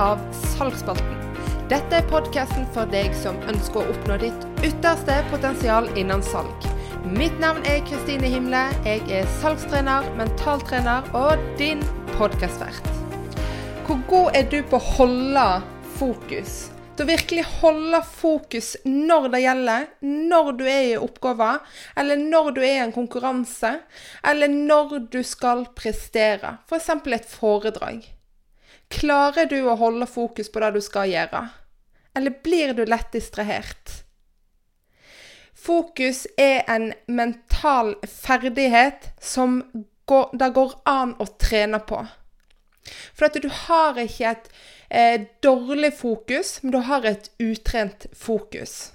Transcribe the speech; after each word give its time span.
av 0.00 0.20
Salgsspalten. 0.54 1.20
Dette 1.70 1.96
er 1.96 2.08
podkasten 2.10 2.66
for 2.74 2.88
deg 2.92 3.14
som 3.16 3.38
ønsker 3.48 3.80
å 3.80 3.92
oppnå 3.94 4.18
ditt 4.20 4.46
ytterste 4.66 5.16
potensial 5.30 5.88
innen 5.96 6.22
salg. 6.24 6.66
Mitt 7.04 7.36
navn 7.40 7.64
er 7.68 7.82
Kristine 7.88 8.28
Himle. 8.32 8.66
Jeg 8.84 9.02
er 9.12 9.30
salgstrener, 9.40 10.06
mentaltrener 10.18 11.08
og 11.16 11.40
din 11.60 11.82
podkastvert. 12.14 12.86
Hvor 13.84 14.00
god 14.08 14.38
er 14.38 14.46
du 14.48 14.62
på 14.68 14.80
å 14.80 14.86
holde 14.96 15.46
fokus? 15.98 16.54
Til 16.94 17.04
å 17.04 17.10
virkelig 17.10 17.44
holde 17.58 18.00
fokus 18.06 18.74
når 18.86 19.30
det 19.32 19.42
gjelder, 19.42 19.86
når 20.30 20.50
du 20.60 20.64
er 20.64 20.82
i 20.92 20.98
oppgaver, 21.00 21.60
eller 21.98 22.20
når 22.20 22.52
du 22.54 22.60
er 22.62 22.74
i 22.76 22.82
en 22.84 22.94
konkurranse, 22.94 23.72
eller 24.24 24.52
når 24.52 25.00
du 25.12 25.20
skal 25.26 25.66
prestere, 25.74 26.58
f.eks. 26.68 26.92
For 26.94 27.16
et 27.18 27.32
foredrag. 27.34 28.04
Klarer 28.94 29.48
du 29.50 29.58
å 29.66 29.76
holde 29.80 30.06
fokus 30.06 30.50
på 30.52 30.62
det 30.62 30.74
du 30.76 30.80
skal 30.84 31.10
gjøre, 31.10 31.42
eller 32.14 32.38
blir 32.44 32.74
du 32.76 32.84
lett 32.86 33.10
distrahert? 33.14 34.00
Fokus 35.64 36.26
er 36.36 36.62
en 36.68 36.90
mental 37.06 37.94
ferdighet 38.04 39.08
som 39.22 39.62
det 40.04 40.50
går 40.58 40.74
an 40.84 41.14
å 41.18 41.26
trene 41.40 41.80
på. 41.88 42.02
For 43.16 43.30
at 43.30 43.38
du 43.40 43.48
har 43.48 43.96
ikke 44.00 44.34
et 44.34 44.50
eh, 44.90 45.22
dårlig 45.42 45.94
fokus, 45.96 46.58
men 46.62 46.74
du 46.74 46.82
har 46.84 47.06
et 47.08 47.30
utrent 47.40 48.06
fokus. 48.12 48.92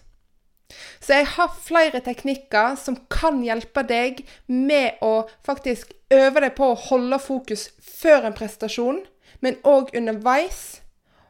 Så 1.02 1.18
jeg 1.18 1.30
har 1.34 1.56
flere 1.66 2.02
teknikker 2.06 2.76
som 2.78 3.00
kan 3.10 3.42
hjelpe 3.42 3.82
deg 3.90 4.22
med 4.46 5.02
å 5.02 5.24
faktisk 5.46 5.96
øve 6.14 6.44
deg 6.46 6.54
på 6.58 6.70
å 6.70 6.82
holde 6.90 7.18
fokus 7.24 7.70
før 7.82 8.30
en 8.30 8.38
prestasjon, 8.38 9.02
men 9.46 9.60
òg 9.68 9.94
underveis. 9.98 10.82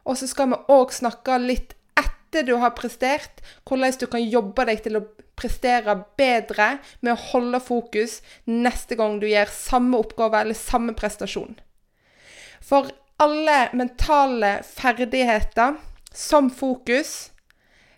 Og 0.04 0.18
så 0.18 0.28
skal 0.30 0.52
vi 0.52 0.60
òg 0.72 0.94
snakke 0.94 1.38
litt 1.42 1.76
etter 2.00 2.46
du 2.46 2.56
har 2.62 2.74
prestert, 2.78 3.42
hvordan 3.68 3.98
du 4.00 4.06
kan 4.10 4.22
jobbe 4.22 4.66
deg 4.68 4.82
til 4.84 5.00
å 5.00 5.06
prestere 5.40 5.96
bedre 6.20 6.76
med 7.00 7.14
å 7.14 7.20
holde 7.32 7.60
fokus 7.64 8.20
neste 8.44 8.96
gang 8.98 9.18
du 9.20 9.28
gjør 9.30 9.52
samme 9.52 10.00
oppgave 10.00 10.42
eller 10.42 10.58
samme 10.58 10.94
prestasjon. 10.96 11.56
For 12.60 12.90
alle 13.20 13.68
mentale 13.76 14.60
ferdigheter, 14.64 15.78
som 16.12 16.50
fokus, 16.50 17.30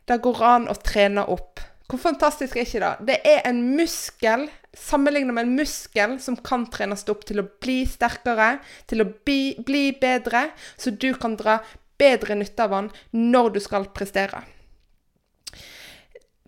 det 0.05 0.19
går 0.23 0.43
an 0.45 0.69
å 0.71 0.75
trene 0.85 1.25
opp. 1.31 1.63
Hvor 1.89 2.01
fantastisk 2.01 2.57
er 2.57 2.67
ikke 2.67 2.83
det? 2.83 2.93
Det 3.09 3.19
er 3.29 3.47
en 3.49 3.63
muskel, 3.77 4.49
sammenlignet 4.77 5.35
med 5.35 5.47
en 5.47 5.57
muskel, 5.57 6.17
som 6.21 6.37
kan 6.37 6.65
trenes 6.73 7.05
opp 7.13 7.27
til 7.29 7.43
å 7.43 7.49
bli 7.63 7.83
sterkere, 7.89 8.57
til 8.89 9.05
å 9.05 9.11
bli, 9.13 9.55
bli 9.61 9.91
bedre, 10.01 10.49
så 10.81 10.95
du 10.95 11.13
kan 11.19 11.37
dra 11.37 11.61
bedre 12.01 12.37
nytte 12.39 12.65
av 12.65 12.75
den 12.77 12.91
når 13.33 13.55
du 13.57 13.61
skal 13.63 13.89
prestere. 13.95 14.43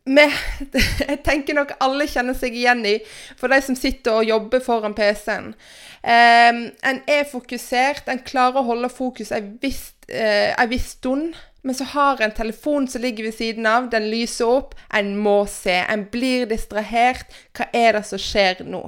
Med, 0.05 0.33
jeg 1.09 1.23
tenker 1.25 1.57
nok 1.57 1.77
alle 1.85 2.07
kjenner 2.11 2.37
seg 2.37 2.57
igjen 2.57 2.83
i, 2.89 2.99
for 3.41 3.53
de 3.53 3.61
som 3.65 3.77
sitter 3.79 4.21
og 4.21 4.29
jobber 4.29 4.61
foran 4.65 4.97
PC-en. 4.97 5.55
Um, 6.05 6.61
en 6.85 7.01
er 7.09 7.25
fokusert, 7.31 8.11
en 8.13 8.21
klarer 8.25 8.61
å 8.61 8.69
holde 8.69 8.93
fokus 8.93 9.33
en 9.33 9.55
viss, 9.63 9.95
uh, 10.13 10.65
viss 10.69 10.93
stund. 10.99 11.33
Men 11.65 11.75
så 11.75 11.85
har 11.95 12.21
en 12.21 12.35
telefon 12.37 12.89
som 12.89 13.01
ligger 13.01 13.25
ved 13.25 13.35
siden 13.35 13.67
av, 13.67 13.89
den 13.91 14.11
lyser 14.13 14.51
opp. 14.53 14.75
En 14.93 15.15
må 15.17 15.47
se. 15.49 15.79
En 15.81 16.05
blir 16.13 16.45
distrahert. 16.51 17.33
Hva 17.57 17.71
er 17.73 17.97
det 17.97 18.05
som 18.11 18.21
skjer 18.21 18.61
nå? 18.69 18.83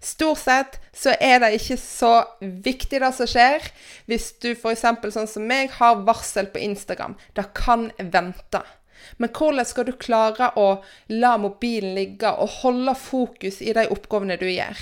Stort 0.00 0.40
sett 0.40 0.78
så 0.96 1.12
er 1.20 1.42
det 1.42 1.50
ikke 1.58 1.76
så 1.76 2.12
viktig 2.40 3.02
det 3.02 3.10
som 3.18 3.28
skjer. 3.28 3.68
Hvis 4.08 4.30
du 4.40 4.54
f.eks. 4.54 4.86
sånn 5.12 5.28
som 5.28 5.44
meg 5.44 5.76
har 5.76 6.00
varsel 6.06 6.48
på 6.48 6.62
Instagram. 6.64 7.18
Det 7.36 7.50
kan 7.58 7.90
vente. 7.98 8.62
Men 9.20 9.32
hvordan 9.36 9.68
skal 9.68 9.88
du 9.88 9.92
klare 10.00 10.52
å 10.56 10.70
la 11.12 11.34
mobilen 11.40 11.92
ligge 11.98 12.32
og 12.32 12.62
holde 12.62 12.96
fokus 12.96 13.60
i 13.60 13.76
de 13.76 13.84
oppgavene 13.92 14.40
du 14.40 14.48
gjør? 14.48 14.80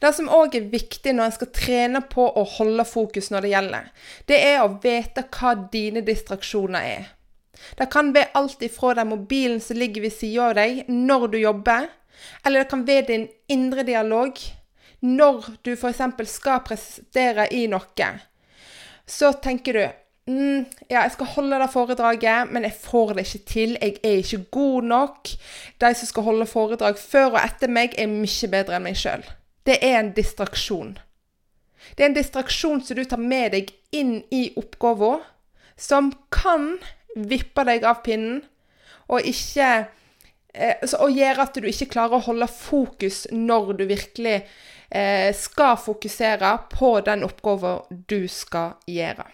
Det 0.00 0.12
som 0.16 0.30
òg 0.32 0.56
er 0.58 0.70
viktig 0.72 1.14
når 1.14 1.28
en 1.28 1.36
skal 1.36 1.50
trene 1.54 2.02
på 2.10 2.26
å 2.26 2.44
holde 2.56 2.86
fokus 2.88 3.30
når 3.32 3.46
det 3.46 3.52
gjelder, 3.54 3.90
det 4.30 4.40
er 4.52 4.62
å 4.62 4.72
vite 4.82 5.26
hva 5.34 5.54
dine 5.72 6.04
distraksjoner 6.06 6.90
er. 6.94 7.12
Det 7.78 7.88
kan 7.92 8.12
være 8.14 8.34
alt 8.38 8.62
ifra 8.66 8.94
den 8.98 9.12
mobilen 9.12 9.60
som 9.62 9.78
ligger 9.78 10.04
ved 10.04 10.14
sida 10.14 10.50
av 10.50 10.58
deg 10.58 10.84
når 10.90 11.26
du 11.32 11.38
jobber, 11.40 11.88
eller 12.44 12.62
det 12.62 12.70
kan 12.70 12.86
være 12.86 13.08
din 13.10 13.26
indre 13.50 13.84
dialog 13.86 14.38
når 15.04 15.50
du 15.64 15.74
f.eks. 15.74 16.00
skal 16.30 16.62
prestere 16.64 17.48
i 17.52 17.66
noe. 17.68 18.08
Så 19.06 19.32
tenker 19.44 19.76
du 19.76 19.84
mm, 20.32 20.64
ja, 20.88 21.02
jeg 21.02 21.14
skal 21.16 21.32
holde 21.34 21.60
det 21.60 21.70
foredraget, 21.72 22.52
men 22.52 22.64
jeg 22.64 22.78
får 22.80 23.14
det 23.14 23.26
ikke 23.26 23.44
til. 23.52 23.76
Jeg 23.80 23.96
er 24.00 24.20
ikke 24.22 24.44
god 24.56 24.90
nok. 24.94 25.32
De 25.80 25.94
som 25.94 26.10
skal 26.10 26.28
holde 26.30 26.48
foredrag 26.48 27.00
før 27.00 27.34
og 27.34 27.40
etter 27.42 27.72
meg, 27.72 27.96
er 27.98 28.08
mye 28.08 28.52
bedre 28.52 28.78
enn 28.78 28.86
meg 28.88 28.96
sjøl. 28.98 29.24
Det 29.64 29.78
er 29.80 29.98
en 29.98 30.12
distraksjon. 30.16 30.96
Det 31.96 32.04
er 32.04 32.10
en 32.10 32.16
distraksjon 32.16 32.82
som 32.84 32.98
du 32.98 33.04
tar 33.08 33.20
med 33.20 33.54
deg 33.56 33.72
inn 33.96 34.18
i 34.34 34.46
oppgaven, 34.60 35.22
som 35.76 36.12
kan 36.32 36.76
vippe 37.14 37.64
deg 37.66 37.84
av 37.86 38.02
pinnen, 38.04 38.42
og 39.08 39.26
ikke 39.28 39.68
eh, 40.54 40.84
og 40.98 41.12
gjøre 41.12 41.44
at 41.44 41.58
du 41.60 41.68
ikke 41.68 41.90
klarer 41.92 42.18
å 42.18 42.26
holde 42.28 42.48
fokus 42.48 43.24
når 43.32 43.74
du 43.78 43.84
virkelig 43.90 44.36
eh, 44.88 45.30
skal 45.36 45.76
fokusere 45.80 46.54
på 46.72 46.96
den 47.04 47.24
oppgaven 47.26 48.04
du 48.08 48.24
skal 48.32 48.78
gjøre. 48.88 49.26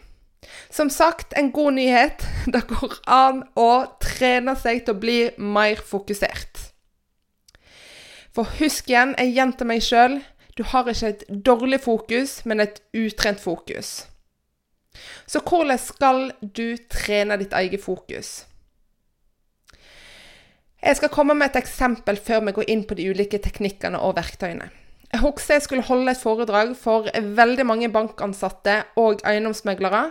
Som 0.71 0.91
sagt, 0.91 1.35
en 1.37 1.53
god 1.53 1.79
nyhet. 1.79 2.27
Det 2.53 2.65
går 2.71 2.99
an 3.07 3.45
å 3.59 3.71
trene 4.03 4.57
seg 4.59 4.85
til 4.85 4.97
å 4.97 5.03
bli 5.03 5.21
mer 5.39 5.83
fokusert. 5.87 6.70
For 8.35 8.47
husk 8.61 8.91
igjen, 8.91 9.17
jeg 9.19 9.35
gjentar 9.35 9.67
meg 9.67 9.83
sjøl, 9.83 10.21
du 10.59 10.63
har 10.69 10.89
ikke 10.91 11.15
et 11.15 11.25
dårlig 11.47 11.81
fokus, 11.83 12.41
men 12.45 12.61
et 12.61 12.83
utrent 12.97 13.41
fokus. 13.41 14.05
Så 15.27 15.41
hvordan 15.47 15.79
skal 15.79 16.31
du 16.43 16.77
trene 16.91 17.39
ditt 17.41 17.55
eget 17.57 17.83
fokus? 17.83 18.45
Jeg 20.81 20.97
skal 20.97 21.13
komme 21.13 21.35
med 21.37 21.51
et 21.51 21.61
eksempel 21.61 22.17
før 22.17 22.47
vi 22.47 22.55
går 22.57 22.71
inn 22.73 22.87
på 22.89 22.97
de 22.97 23.11
ulike 23.13 23.39
teknikkene 23.43 24.01
og 24.01 24.17
verktøyene. 24.17 24.71
Jeg 25.11 25.21
husker 25.25 25.57
jeg 25.57 25.65
skulle 25.67 25.85
holde 25.85 26.13
et 26.13 26.23
foredrag 26.23 26.75
for 26.79 27.09
veldig 27.13 27.67
mange 27.67 27.91
bankansatte 27.93 28.77
og 28.97 29.25
eiendomsmeglere. 29.27 30.11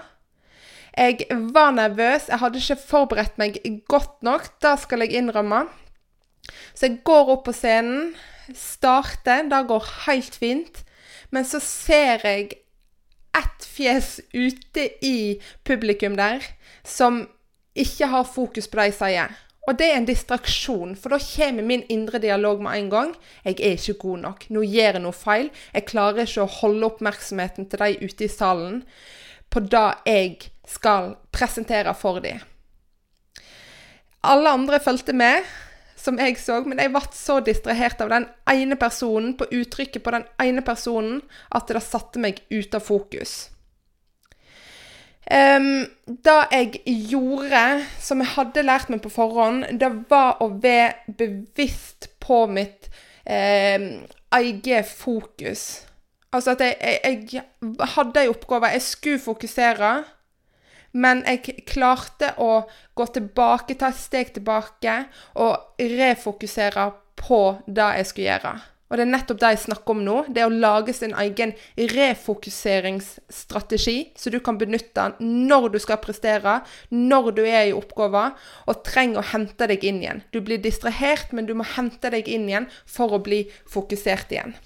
Jeg 0.98 1.26
var 1.54 1.72
nervøs, 1.72 2.28
jeg 2.28 2.42
hadde 2.42 2.60
ikke 2.60 2.82
forberedt 2.90 3.38
meg 3.40 3.60
godt 3.88 4.20
nok. 4.26 4.50
Det 4.62 4.76
skal 4.84 5.06
jeg 5.06 5.16
innrømme. 5.22 5.68
Så 6.74 6.88
jeg 6.88 7.02
går 7.08 7.34
opp 7.36 7.46
på 7.48 7.56
scenen, 7.56 8.14
starter, 8.56 9.46
det 9.50 9.66
går 9.70 9.92
helt 10.08 10.36
fint. 10.36 10.84
Men 11.30 11.46
så 11.46 11.62
ser 11.62 12.26
jeg 12.26 12.62
ett 13.38 13.68
fjes 13.68 14.18
ute 14.34 14.88
i 15.06 15.38
publikum 15.68 16.16
der 16.18 16.44
som 16.88 17.28
ikke 17.78 18.10
har 18.10 18.26
fokus 18.28 18.68
på 18.68 18.80
det 18.80 18.90
jeg 18.90 18.98
sier. 18.98 19.38
Og 19.70 19.78
det 19.78 19.86
er 19.86 20.00
en 20.00 20.08
distraksjon, 20.08 20.96
for 20.98 21.14
da 21.14 21.20
kommer 21.22 21.66
min 21.68 21.84
indre 21.94 22.18
dialog 22.24 22.62
med 22.66 22.80
en 22.80 22.88
gang. 22.90 23.12
Jeg 23.46 23.60
er 23.60 23.76
ikke 23.78 24.00
god 24.02 24.24
nok. 24.24 24.46
Nå 24.50 24.64
gjør 24.66 24.98
jeg 24.98 25.04
noe 25.04 25.14
feil. 25.14 25.52
Jeg 25.76 25.86
klarer 25.92 26.26
ikke 26.26 26.46
å 26.48 26.54
holde 26.56 26.88
oppmerksomheten 26.88 27.68
til 27.70 27.84
de 27.84 28.08
ute 28.08 28.26
i 28.26 28.32
salen 28.34 28.82
på 29.54 29.62
det 29.66 29.86
jeg 30.10 30.50
skal 30.70 31.14
presentere 31.34 31.94
for 31.98 32.22
dem. 32.24 32.42
Alle 34.26 34.56
andre 34.58 34.82
fulgte 34.84 35.14
med, 35.14 35.46
som 36.00 36.20
jeg 36.22 36.38
så, 36.40 36.62
men 36.66 36.80
jeg 36.80 36.94
ble 36.94 37.04
så 37.16 37.40
distrahert 37.44 38.02
av 38.04 38.12
den 38.14 38.28
ene 38.50 38.78
personen, 38.80 39.36
på 39.38 39.50
uttrykket 39.52 40.04
på 40.06 40.14
den 40.16 40.26
ene 40.42 40.64
personen, 40.66 41.22
at 41.56 41.68
det 41.70 41.84
satte 41.86 42.22
meg 42.24 42.42
ut 42.52 42.76
av 42.76 42.86
fokus. 42.86 43.50
Um, 45.30 45.86
det 46.08 46.38
jeg 46.52 46.80
gjorde, 47.12 47.64
som 48.02 48.24
jeg 48.24 48.34
hadde 48.34 48.66
lært 48.66 48.90
meg 48.90 49.04
på 49.04 49.12
forhånd, 49.14 49.68
det 49.78 49.92
var 50.10 50.40
å 50.42 50.48
være 50.56 51.14
bevisst 51.20 52.10
på 52.24 52.48
mitt 52.50 52.90
um, 53.30 53.92
eget 54.40 54.90
fokus. 54.90 55.84
Altså 56.34 56.56
at 56.56 56.64
jeg, 56.66 56.78
jeg, 56.82 57.20
jeg 57.34 57.90
hadde 57.94 58.24
en 58.24 58.34
oppgave, 58.34 58.72
jeg 58.74 58.86
skulle 58.86 59.22
fokusere. 59.22 59.92
Men 60.92 61.22
jeg 61.28 61.64
klarte 61.70 62.34
å 62.42 62.64
gå 62.98 63.06
tilbake, 63.14 63.78
ta 63.78 63.88
et 63.94 64.00
steg 64.00 64.34
tilbake 64.36 64.96
og 65.42 65.54
refokusere 65.78 66.92
på 67.20 67.42
det 67.68 67.90
jeg 68.00 68.08
skulle 68.10 68.32
gjøre. 68.32 68.54
Og 68.90 68.98
det 68.98 69.04
er 69.06 69.12
nettopp 69.12 69.40
det 69.42 69.50
jeg 69.54 69.66
snakker 69.68 69.92
om 69.94 70.00
nå. 70.02 70.18
Det 70.34 70.42
er 70.42 70.50
å 70.50 70.62
lage 70.64 70.94
sin 70.98 71.14
egen 71.22 71.52
refokuseringsstrategi, 71.78 73.98
så 74.18 74.28
du 74.34 74.40
kan 74.42 74.58
benytte 74.58 74.98
den 74.98 75.14
når 75.50 75.66
du 75.76 75.80
skal 75.84 76.00
prestere, 76.02 76.54
når 76.90 77.26
du 77.38 77.44
er 77.46 77.66
i 77.70 77.78
oppgaven, 77.78 78.34
og 78.66 78.82
trenger 78.88 79.22
å 79.22 79.30
hente 79.36 79.66
deg 79.70 79.86
inn 79.86 80.02
igjen. 80.02 80.26
Du 80.34 80.42
blir 80.42 80.58
distrahert, 80.64 81.30
men 81.38 81.46
du 81.46 81.54
må 81.54 81.62
hente 81.76 82.10
deg 82.10 82.26
inn 82.26 82.50
igjen 82.50 82.66
for 82.90 83.14
å 83.14 83.22
bli 83.22 83.46
fokusert 83.70 84.34
igjen. 84.34 84.58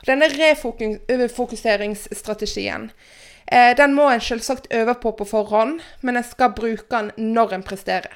Og 0.00 0.08
denne 0.08 0.32
refokuseringsstrategien 0.32 2.88
Eh, 3.52 3.76
den 3.76 3.94
må 3.96 4.10
en 4.10 4.20
selvsagt 4.20 4.66
øve 4.74 4.94
på 4.94 5.12
på 5.16 5.24
forhånd, 5.24 5.80
men 6.00 6.16
en 6.16 6.24
skal 6.24 6.52
bruke 6.56 6.84
den 6.90 7.12
når 7.16 7.54
en 7.54 7.62
presterer. 7.62 8.12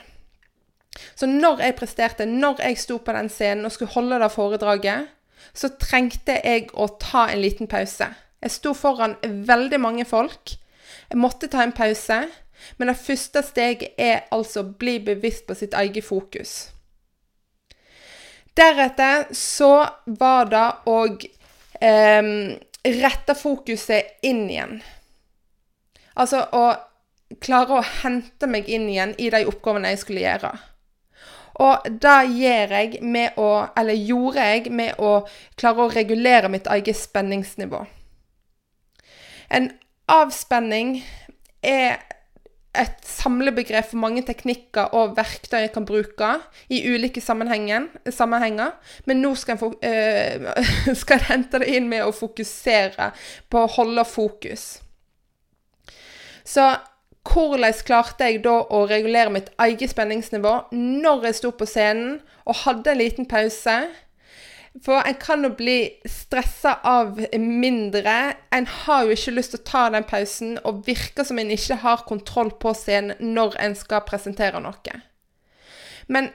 Så 1.17 1.26
når 1.26 1.61
jeg 1.61 1.76
presterte, 1.76 2.26
når 2.26 2.61
jeg 2.61 2.79
sto 2.79 2.99
på 2.99 3.12
den 3.12 3.29
scenen 3.29 3.64
og 3.64 3.73
skulle 3.73 3.94
holde 3.94 4.19
det 4.20 4.32
foredraget, 4.32 5.08
så 5.55 5.73
trengte 5.81 6.37
jeg 6.44 6.69
å 6.75 6.87
ta 7.00 7.26
en 7.31 7.40
liten 7.40 7.67
pause. 7.67 8.11
Jeg 8.43 8.50
sto 8.50 8.75
foran 8.75 9.17
veldig 9.23 9.81
mange 9.81 10.05
folk. 10.05 10.55
Jeg 11.08 11.19
måtte 11.19 11.49
ta 11.49 11.62
en 11.62 11.73
pause. 11.73 12.26
Men 12.78 12.88
det 12.88 13.00
første 13.00 13.43
steget 13.43 13.99
er 13.99 14.25
altså 14.31 14.62
å 14.62 14.73
bli 14.78 14.99
bevisst 15.02 15.49
på 15.49 15.56
sitt 15.58 15.75
eget 15.75 16.06
fokus. 16.06 16.70
Deretter 18.56 19.31
så 19.35 19.73
var 20.06 20.50
det 20.52 20.67
å 20.87 20.99
eh, 21.81 22.28
rette 23.02 23.35
fokuset 23.38 24.26
inn 24.28 24.44
igjen. 24.50 24.82
Altså 26.14 26.44
å 26.53 26.64
klare 27.41 27.79
å 27.79 27.87
hente 28.03 28.49
meg 28.50 28.69
inn 28.69 28.88
igjen 28.93 29.14
i 29.19 29.31
de 29.32 29.44
oppgavene 29.49 29.93
jeg 29.94 30.03
skulle 30.03 30.25
gjøre. 30.25 30.53
Og 31.62 31.88
det 32.00 32.20
gjør 32.32 32.70
jeg 32.79 33.03
med 33.05 33.37
å 33.37 33.49
Eller 33.76 33.99
gjorde 34.09 34.44
jeg 34.55 34.70
med 34.73 34.97
å 34.99 35.26
klare 35.61 35.85
å 35.85 35.93
regulere 35.93 36.49
mitt 36.49 36.67
eget 36.67 36.97
spenningsnivå. 36.97 37.85
En 39.53 39.69
avspenning 40.09 41.03
er 41.62 42.00
et 42.73 43.03
samlebegrep 43.05 43.91
for 43.91 44.00
mange 44.00 44.23
teknikker 44.25 44.94
og 44.97 45.12
verktøy 45.19 45.59
jeg 45.61 45.73
kan 45.75 45.85
bruke 45.85 46.31
i 46.73 46.81
ulike 46.88 47.20
sammenhenger. 47.20 47.91
Men 49.05 49.20
nå 49.20 49.35
skal 49.37 49.61
jeg, 49.61 49.75
øh, 49.93 50.94
skal 51.03 51.20
jeg 51.20 51.29
hente 51.29 51.61
det 51.61 51.69
inn 51.76 51.91
med 51.93 52.06
å 52.06 52.17
fokusere 52.17 53.12
på 53.53 53.61
å 53.61 53.73
holde 53.76 54.06
fokus. 54.09 54.81
Så 56.44 56.65
hvordan 57.29 57.75
klarte 57.87 58.27
jeg 58.27 58.43
da 58.44 58.55
å 58.67 58.85
regulere 58.91 59.31
mitt 59.31 59.53
eget 59.62 59.93
spenningsnivå 59.93 60.55
når 60.75 61.29
jeg 61.29 61.39
sto 61.39 61.53
på 61.55 61.69
scenen 61.71 62.17
og 62.43 62.65
hadde 62.65 62.93
en 62.93 63.00
liten 63.03 63.29
pause? 63.31 63.77
For 64.81 65.05
en 65.05 65.19
kan 65.21 65.44
jo 65.44 65.50
bli 65.53 65.93
stressa 66.09 66.79
av 66.89 67.19
mindre. 67.37 68.15
En 68.50 68.67
har 68.67 69.05
jo 69.05 69.12
ikke 69.12 69.35
lyst 69.37 69.53
til 69.53 69.61
å 69.61 69.67
ta 69.69 69.83
den 69.93 70.06
pausen, 70.09 70.55
og 70.65 70.87
virker 70.87 71.29
som 71.29 71.39
en 71.39 71.53
ikke 71.53 71.77
har 71.83 72.06
kontroll 72.09 72.55
på 72.56 72.73
scenen 72.79 73.35
når 73.35 73.59
en 73.61 73.77
skal 73.77 74.00
presentere 74.09 74.62
noe. 74.65 74.97
Men 76.09 76.33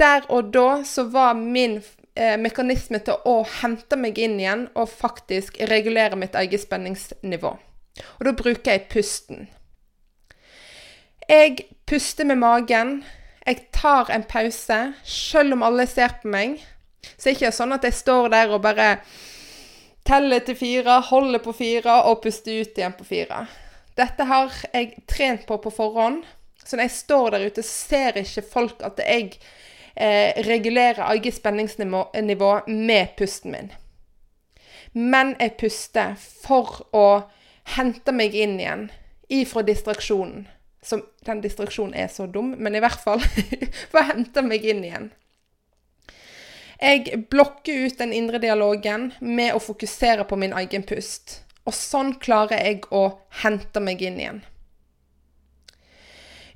der 0.00 0.24
og 0.32 0.48
da 0.54 0.80
så 0.86 1.04
var 1.12 1.36
min 1.36 1.82
eh, 2.16 2.38
mekanisme 2.40 3.02
til 3.04 3.20
å 3.28 3.42
hente 3.60 4.00
meg 4.00 4.18
inn 4.22 4.38
igjen 4.40 4.68
og 4.72 4.88
faktisk 4.88 5.60
regulere 5.68 6.16
mitt 6.16 6.38
eget 6.38 6.64
spenningsnivå. 6.64 7.52
Og 8.18 8.26
da 8.28 8.34
bruker 8.36 8.74
jeg 8.74 8.88
pusten. 8.92 9.46
Jeg 11.28 11.68
puster 11.86 12.24
med 12.24 12.40
magen. 12.40 12.98
Jeg 13.46 13.68
tar 13.72 14.10
en 14.12 14.24
pause, 14.28 14.78
selv 15.04 15.56
om 15.56 15.64
alle 15.64 15.86
ser 15.88 16.18
på 16.22 16.30
meg. 16.32 16.58
Så 17.16 17.28
det 17.28 17.30
er 17.30 17.36
ikke 17.36 17.56
sånn 17.56 17.76
at 17.76 17.86
jeg 17.86 17.96
står 17.96 18.28
der 18.32 18.52
og 18.52 18.62
bare 18.64 18.88
teller 20.08 20.40
til 20.44 20.56
fire, 20.56 21.00
holder 21.08 21.42
på 21.44 21.52
fire 21.56 22.02
og 22.08 22.22
puster 22.24 22.62
ut 22.62 22.78
igjen 22.78 22.96
på 22.96 23.06
fire. 23.08 23.46
Dette 23.98 24.24
har 24.28 24.52
jeg 24.72 25.02
trent 25.10 25.46
på 25.48 25.58
på 25.60 25.72
forhånd. 25.74 26.22
Så 26.64 26.76
når 26.76 26.88
jeg 26.88 26.96
står 26.96 27.30
der 27.34 27.46
ute, 27.48 27.64
ser 27.64 28.20
ikke 28.20 28.44
folk 28.44 28.82
at 28.84 29.00
jeg 29.00 29.38
eh, 29.96 30.36
regulerer 30.46 31.04
eget 31.10 31.38
spenningsnivå 31.38 32.52
med 32.68 33.16
pusten 33.18 33.54
min. 33.56 33.72
Men 34.92 35.34
jeg 35.40 35.56
puster 35.60 36.14
for 36.18 36.84
å 36.92 37.08
hente 37.76 38.14
meg 38.14 38.34
inn 38.34 38.58
igjen 38.60 38.88
ifra 39.28 39.62
distraksjonen. 39.66 40.46
Som, 40.82 41.02
den 41.26 41.40
distraksjonen 41.42 41.96
er 41.98 42.08
så 42.12 42.28
dum, 42.30 42.52
men 42.56 42.76
i 42.78 42.82
hvert 42.82 43.00
fall 43.02 43.22
for 43.90 44.00
å 44.00 44.08
hente 44.12 44.44
meg 44.46 44.64
inn 44.64 44.84
igjen. 44.86 45.08
Jeg 46.78 47.24
blokker 47.32 47.88
ut 47.88 47.98
den 47.98 48.12
indre 48.14 48.38
dialogen 48.38 49.10
med 49.18 49.56
å 49.56 49.62
fokusere 49.62 50.24
på 50.30 50.38
min 50.38 50.54
egen 50.60 50.84
pust. 50.86 51.40
Og 51.66 51.74
sånn 51.74 52.14
klarer 52.22 52.62
jeg 52.62 52.86
å 52.94 53.18
hente 53.42 53.82
meg 53.82 54.04
inn 54.06 54.20
igjen. 54.22 54.38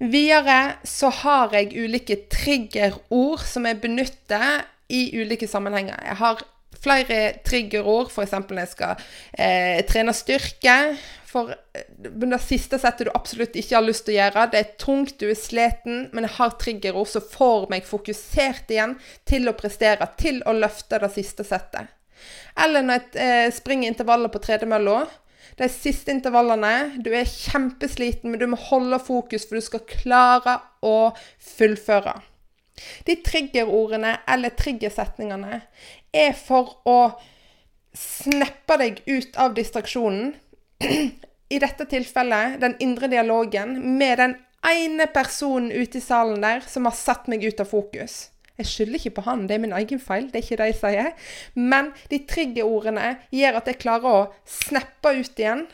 Videre 0.03 0.79
så 0.89 1.13
har 1.15 1.53
jeg 1.55 1.75
ulike 1.75 2.17
triggerord 2.31 3.43
som 3.47 3.67
jeg 3.69 3.83
benytter 3.83 4.65
i 4.91 5.05
ulike 5.15 5.47
sammenhenger. 5.51 5.99
Jeg 6.07 6.19
har 6.23 6.43
flere 6.83 7.19
triggerord, 7.47 8.11
f.eks. 8.13 8.37
når 8.49 8.63
jeg 8.63 8.73
skal 8.73 9.03
eh, 9.39 9.83
trene 9.89 10.15
styrke, 10.17 10.77
for 11.33 11.53
eh, 11.53 11.87
det 11.97 12.41
siste 12.45 12.79
settet 12.81 13.09
du 13.09 13.15
absolutt 13.17 13.57
ikke 13.57 13.79
har 13.79 13.87
lyst 13.87 14.07
til 14.07 14.17
å 14.17 14.19
gjøre. 14.19 14.47
Det 14.53 14.61
er 14.61 14.77
tungt, 14.81 15.17
du 15.21 15.31
er 15.31 15.39
sliten, 15.39 16.07
men 16.13 16.29
jeg 16.29 16.37
har 16.39 16.57
triggerord 16.61 17.11
som 17.13 17.25
får 17.25 17.69
meg 17.73 17.89
fokusert 17.89 18.73
igjen 18.73 18.99
til 19.29 19.49
å 19.49 19.57
prestere, 19.57 20.11
til 20.21 20.43
å 20.49 20.55
løfte 20.57 21.01
det 21.03 21.13
siste 21.15 21.47
settet. 21.49 21.93
Eller 22.63 22.85
når 22.85 23.01
jeg 23.01 23.25
eh, 23.25 23.49
springer 23.55 23.93
intervaller 23.93 24.33
på 24.33 24.43
tredemølla. 24.43 25.03
De 25.59 25.67
siste 25.69 26.09
intervallene, 26.15 27.03
du 27.05 27.11
er 27.13 27.29
kjempesliten, 27.29 28.31
men 28.31 28.41
du 28.41 28.47
må 28.49 28.59
holde 28.71 28.97
fokus, 29.03 29.45
for 29.45 29.59
du 29.59 29.65
skal 29.65 29.83
klare 29.89 30.55
å 30.81 31.13
fullføre. 31.45 32.15
De 33.05 33.19
triggerordene 33.21 34.15
eller 34.33 34.55
triggersetningene 34.57 35.61
er 36.13 36.33
for 36.37 36.77
å 36.89 36.99
snappe 37.97 38.79
deg 38.81 39.03
ut 39.07 39.37
av 39.41 39.55
distraksjonen 39.57 40.33
i 41.53 41.61
dette 41.61 41.87
tilfellet 41.89 42.61
den 42.63 42.77
indre 42.85 43.11
dialogen 43.13 43.77
med 43.99 44.19
den 44.21 44.37
ene 44.69 45.09
personen 45.13 45.73
ute 45.73 45.99
i 45.99 46.05
salen 46.05 46.41
der 46.45 46.63
som 46.69 46.87
har 46.89 46.97
satt 46.97 47.29
meg 47.29 47.45
ut 47.45 47.61
av 47.61 47.69
fokus. 47.73 48.29
Jeg 48.61 48.69
skylder 48.69 49.01
ikke 49.01 49.15
på 49.17 49.25
han, 49.27 49.47
det 49.49 49.57
er 49.57 49.63
min 49.65 49.75
egen 49.75 50.01
feil. 50.01 50.29
det 50.31 50.39
er 50.39 50.45
ikke 50.45 50.59
det 50.61 50.69
jeg 50.71 50.79
sier. 50.81 51.13
Men 51.57 51.91
de 52.11 52.21
triggerordene 52.29 53.17
gjør 53.35 53.59
at 53.59 53.71
jeg 53.71 53.81
klarer 53.83 54.09
å 54.09 54.27
snappe 54.47 55.15
ut 55.19 55.41
igjen 55.41 55.67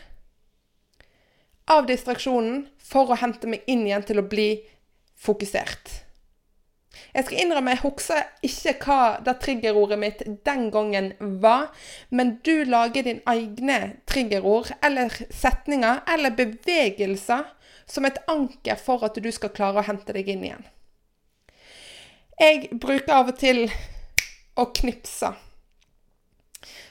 av 1.68 1.86
distraksjonen 1.90 2.64
for 2.80 3.12
å 3.12 3.18
hente 3.20 3.50
meg 3.50 3.66
inn 3.68 3.84
igjen 3.86 4.06
til 4.08 4.22
å 4.22 4.28
bli 4.30 4.50
fokusert. 5.18 6.07
Jeg 7.14 7.24
skal 7.26 7.40
innrømme, 7.42 7.74
jeg 7.74 7.82
husker 7.82 8.24
ikke 8.42 8.72
hva 8.84 9.02
det 9.24 9.36
triggerordet 9.42 9.98
mitt 10.00 10.22
den 10.46 10.68
gangen 10.72 11.12
var, 11.42 11.68
men 12.10 12.38
du 12.44 12.64
lager 12.64 13.04
din 13.06 13.20
egne 13.28 13.78
triggerord 14.08 14.72
eller 14.84 15.12
setninger 15.30 16.02
eller 16.08 16.36
bevegelser 16.38 17.44
som 17.88 18.08
et 18.08 18.18
anker 18.28 18.80
for 18.80 19.04
at 19.06 19.16
du 19.20 19.30
skal 19.32 19.52
klare 19.54 19.82
å 19.82 19.88
hente 19.88 20.16
deg 20.16 20.28
inn 20.32 20.44
igjen. 20.48 20.64
Jeg 22.38 22.68
bruker 22.78 23.14
av 23.16 23.32
og 23.32 23.38
til 23.40 23.64
å 24.58 24.68
knipse. 24.78 25.32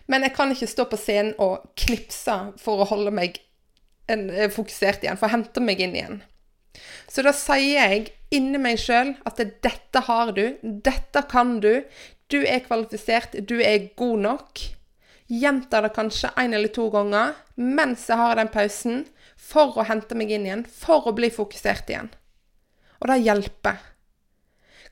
Men 0.07 0.23
jeg 0.23 0.33
kan 0.35 0.51
ikke 0.51 0.69
stå 0.71 0.87
på 0.91 0.99
scenen 0.99 1.35
og 1.43 1.67
knipse 1.79 2.35
for 2.61 2.83
å 2.83 2.89
holde 2.89 3.13
meg 3.15 3.39
eh, 4.11 4.47
fokusert 4.51 5.03
igjen, 5.03 5.19
for 5.19 5.27
å 5.27 5.35
hente 5.35 5.63
meg 5.63 5.83
inn 5.83 5.95
igjen. 5.95 6.21
Så 7.11 7.23
da 7.25 7.33
sier 7.35 7.87
jeg 7.87 8.11
inni 8.33 8.59
meg 8.61 8.79
sjøl 8.81 9.13
at 9.27 9.39
dette 9.39 10.03
har 10.07 10.33
du, 10.35 10.45
dette 10.61 11.23
kan 11.31 11.57
du, 11.63 11.83
du 12.27 12.41
er 12.43 12.63
kvalifisert, 12.65 13.37
du 13.47 13.59
er 13.63 13.91
god 13.99 14.23
nok. 14.25 14.63
Gjenta 15.27 15.81
det 15.83 15.93
kanskje 15.95 16.31
én 16.39 16.55
eller 16.55 16.71
to 16.71 16.87
ganger 16.91 17.35
mens 17.55 18.07
jeg 18.07 18.19
har 18.19 18.37
den 18.39 18.51
pausen, 18.53 19.05
for 19.37 19.77
å 19.77 19.85
hente 19.87 20.15
meg 20.17 20.31
inn 20.33 20.47
igjen, 20.47 20.65
for 20.65 21.07
å 21.07 21.13
bli 21.15 21.29
fokusert 21.31 21.91
igjen. 21.91 22.09
Og 22.99 23.11
det 23.11 23.21
hjelper. 23.21 23.77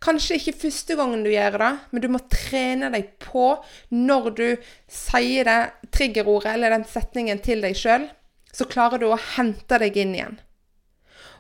Kanskje 0.03 0.37
ikke 0.37 0.59
første 0.65 0.97
gangen 0.99 1.23
du 1.25 1.31
gjør 1.31 1.57
det, 1.61 1.71
men 1.91 2.03
du 2.03 2.09
må 2.13 2.21
trene 2.29 2.91
deg 2.93 3.15
på 3.23 3.55
når 3.95 4.29
du 4.37 4.47
sier 4.91 5.47
det 5.47 5.89
triggerordet 5.95 6.53
eller 6.53 6.75
den 6.75 6.85
setningen 6.89 7.41
til 7.43 7.63
deg 7.65 7.77
sjøl, 7.79 8.09
så 8.55 8.67
klarer 8.69 9.01
du 9.01 9.07
å 9.09 9.21
hente 9.35 9.79
deg 9.81 9.97
inn 9.99 10.13
igjen. 10.15 10.37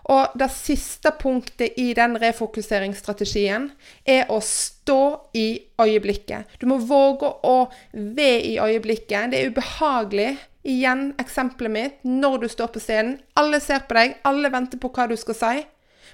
Og 0.05 0.33
det 0.37 0.51
siste 0.53 1.09
punktet 1.17 1.79
i 1.81 1.87
den 1.97 2.17
refokuseringsstrategien 2.21 3.71
er 4.05 4.29
å 4.29 4.37
stå 4.43 4.99
i 5.33 5.47
øyeblikket. 5.81 6.59
Du 6.61 6.67
må 6.69 6.77
våge 6.77 7.31
å 7.41 7.55
være 7.93 8.41
i 8.51 8.57
øyeblikket. 8.61 9.31
Det 9.31 9.39
er 9.39 9.53
ubehagelig. 9.53 10.35
Igjen 10.65 11.07
eksempelet 11.21 11.73
mitt. 11.73 11.97
Når 12.05 12.37
du 12.43 12.47
står 12.49 12.69
på 12.73 12.81
scenen. 12.81 13.17
Alle 13.37 13.61
ser 13.61 13.85
på 13.89 13.97
deg, 13.97 14.19
alle 14.25 14.51
venter 14.53 14.81
på 14.81 14.91
hva 14.93 15.07
du 15.09 15.15
skal 15.17 15.39
si. 15.39 15.65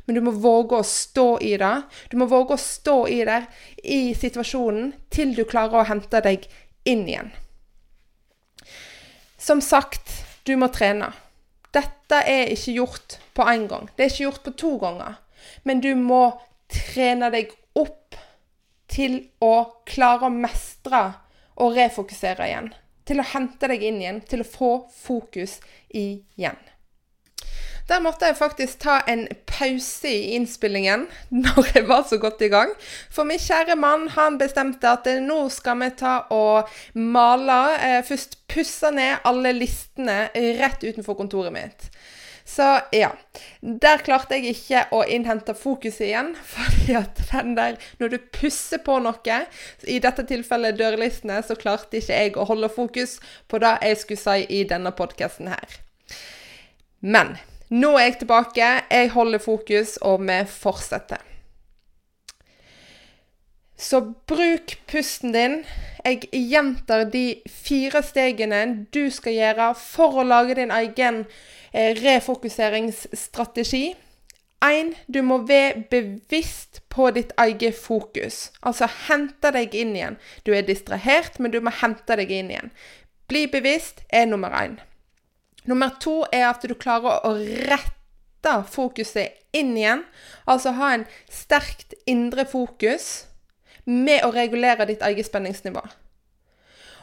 Men 0.05 0.17
du 0.17 0.21
må 0.23 0.31
våge 0.39 0.79
å 0.79 0.87
stå 0.87 1.27
i 1.43 1.53
det. 1.59 1.75
Du 2.11 2.15
må 2.19 2.27
våge 2.31 2.55
å 2.55 2.63
stå 2.63 2.95
i 3.11 3.21
det 3.27 3.41
i 3.83 4.13
situasjonen 4.17 4.93
til 5.11 5.35
du 5.35 5.43
klarer 5.47 5.81
å 5.81 5.87
hente 5.91 6.23
deg 6.23 6.47
inn 6.87 7.03
igjen. 7.07 7.31
Som 9.41 9.61
sagt, 9.61 10.15
du 10.47 10.55
må 10.57 10.71
trene. 10.73 11.11
Dette 11.71 12.21
er 12.27 12.51
ikke 12.51 12.75
gjort 12.75 13.17
på 13.35 13.47
én 13.47 13.67
gang. 13.71 13.87
Det 13.95 14.05
er 14.05 14.11
ikke 14.11 14.25
gjort 14.25 14.43
på 14.45 14.55
to 14.59 14.75
ganger. 14.81 15.19
Men 15.63 15.81
du 15.83 15.93
må 15.95 16.23
trene 16.71 17.31
deg 17.33 17.53
opp 17.79 18.17
til 18.91 19.21
å 19.39 19.53
klare 19.87 20.27
å 20.27 20.35
mestre 20.35 21.03
og 21.61 21.75
refokusere 21.77 22.47
igjen. 22.49 22.73
til 23.11 23.19
å 23.19 23.25
hente 23.27 23.67
deg 23.67 23.81
inn 23.83 23.97
igjen, 23.99 24.19
til 24.23 24.43
å 24.43 24.47
få 24.47 24.67
fokus 24.93 25.57
igjen. 25.89 26.59
Der 27.89 27.99
måtte 27.99 28.29
jeg 28.29 28.37
faktisk 28.37 28.79
ta 28.85 28.99
en 29.09 29.25
pause 29.49 30.07
i 30.07 30.35
innspillingen 30.37 31.07
når 31.43 31.71
jeg 31.73 31.87
var 31.89 32.05
så 32.07 32.21
godt 32.21 32.45
i 32.45 32.51
gang. 32.53 32.71
For 33.11 33.27
min 33.27 33.41
kjære 33.41 33.75
mann 33.75 34.07
han 34.15 34.37
bestemte 34.39 34.93
at 34.93 35.09
nå 35.25 35.41
skal 35.51 35.81
vi 35.81 35.89
ta 35.99 36.13
og 36.31 36.69
male. 36.93 37.59
Eh, 37.81 37.99
først 38.07 38.37
pusse 38.51 38.91
ned 38.93 39.23
alle 39.27 39.53
listene 39.55 40.25
rett 40.59 40.83
utenfor 40.83 41.17
kontoret 41.19 41.55
mitt. 41.55 41.91
Så 42.45 42.79
ja. 42.91 43.11
Der 43.61 44.01
klarte 44.03 44.35
jeg 44.35 44.55
ikke 44.55 44.81
å 44.95 45.03
innhente 45.07 45.53
fokuset 45.55 46.07
igjen. 46.09 46.33
fordi 46.53 46.97
at 46.99 47.21
den 47.31 47.55
der 47.55 47.77
Når 47.99 48.15
du 48.15 48.17
pusser 48.41 48.81
på 48.83 48.97
noe, 49.03 49.37
i 49.87 49.99
dette 50.03 50.25
tilfellet 50.27 50.79
dørlistene, 50.79 51.39
så 51.45 51.55
klarte 51.55 52.01
ikke 52.01 52.17
jeg 52.17 52.35
å 52.35 52.47
holde 52.49 52.71
fokus 52.73 53.19
på 53.47 53.61
det 53.63 53.77
jeg 53.85 54.01
skulle 54.03 54.25
si 54.25 54.61
i 54.61 54.63
denne 54.67 54.91
podkasten 54.95 55.51
her. 55.53 55.79
Men 57.01 57.37
nå 57.71 57.95
er 57.95 58.09
jeg 58.09 58.21
tilbake, 58.25 58.71
jeg 58.91 59.11
holder 59.15 59.39
fokus, 59.41 59.95
og 60.03 60.25
vi 60.27 60.41
fortsetter. 60.51 61.30
Så 63.81 64.01
bruk 64.29 64.77
pusten 64.85 65.31
din. 65.33 65.63
Jeg 66.05 66.27
gjentar 66.31 67.07
de 67.09 67.41
fire 67.49 68.03
stegene 68.05 68.59
du 68.93 69.07
skal 69.13 69.33
gjøre 69.33 69.71
for 69.77 70.19
å 70.21 70.25
lage 70.25 70.59
din 70.59 70.73
egen 70.75 71.23
eh, 71.73 71.97
refokuseringsstrategi. 71.97 73.95
1. 74.61 74.91
Du 75.09 75.23
må 75.25 75.39
være 75.49 75.81
bevisst 75.89 76.83
på 76.93 77.07
ditt 77.15 77.33
eget 77.41 77.79
fokus. 77.81 78.51
Altså 78.61 78.85
hente 79.07 79.49
deg 79.55 79.73
inn 79.73 79.95
igjen. 79.97 80.19
Du 80.45 80.53
er 80.53 80.67
distrahert, 80.67 81.39
men 81.41 81.49
du 81.49 81.57
må 81.65 81.73
hente 81.81 82.19
deg 82.21 82.29
inn 82.37 82.53
igjen. 82.53 82.69
Bli 83.31 83.47
bevisst 83.49 84.05
er 84.13 84.29
nummer 84.29 84.53
én. 84.61 84.77
Nummer 85.65 85.97
to 85.97 86.19
er 86.29 86.51
at 86.51 86.61
du 86.61 86.77
klarer 86.77 87.25
å 87.25 87.33
rette 87.65 88.55
fokuset 88.69 89.41
inn 89.57 89.73
igjen. 89.73 90.05
Altså 90.45 90.77
ha 90.77 90.93
en 90.99 91.09
sterkt 91.33 91.97
indre 92.05 92.45
fokus 92.45 93.30
med 93.91 94.23
å 94.25 94.31
regulere 94.35 94.87
ditt 94.89 95.03
eget 95.05 95.27
spenningsnivå. 95.27 95.83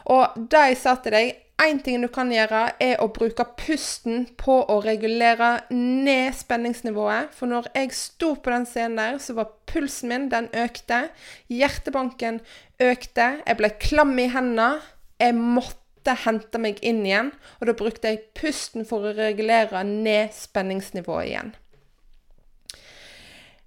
Og 0.09 0.41
det 0.51 0.65
jeg 0.71 0.81
sa 0.81 0.95
til 1.03 1.15
deg, 1.15 1.37
én 1.61 1.81
ting 1.83 2.01
du 2.03 2.09
kan 2.13 2.31
gjøre, 2.33 2.61
er 2.81 3.01
å 3.03 3.09
bruke 3.13 3.45
pusten 3.59 4.27
på 4.41 4.61
å 4.71 4.79
regulere 4.85 5.51
ned 5.75 6.37
spenningsnivået. 6.39 7.35
For 7.35 7.51
når 7.51 7.69
jeg 7.75 7.97
sto 7.99 8.33
på 8.39 8.55
den 8.55 8.67
scenen 8.69 9.01
der, 9.01 9.19
så 9.23 9.37
var 9.37 9.53
pulsen 9.69 10.13
min, 10.13 10.29
den 10.33 10.49
økte. 10.57 11.09
Hjertebanken 11.53 12.41
økte. 12.81 13.29
Jeg 13.45 13.61
ble 13.61 13.73
klam 13.83 14.15
i 14.23 14.31
hendene. 14.33 14.79
Jeg 15.19 15.35
måtte 15.35 16.15
hente 16.25 16.61
meg 16.63 16.79
inn 16.87 17.03
igjen, 17.05 17.33
og 17.59 17.69
da 17.69 17.75
brukte 17.77 18.13
jeg 18.13 18.29
pusten 18.39 18.87
for 18.89 19.03
å 19.03 19.17
regulere 19.19 19.83
ned 19.85 20.31
spenningsnivået 20.37 21.33
igjen. 21.33 21.57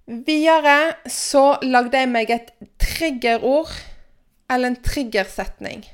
Videre 0.06 0.96
så 1.06 1.58
lagde 1.62 2.00
jeg 2.00 2.10
meg 2.10 2.30
et 2.34 2.50
triggerord, 2.82 3.70
eller 4.50 4.72
en 4.72 4.80
triggersetning. 4.82 5.84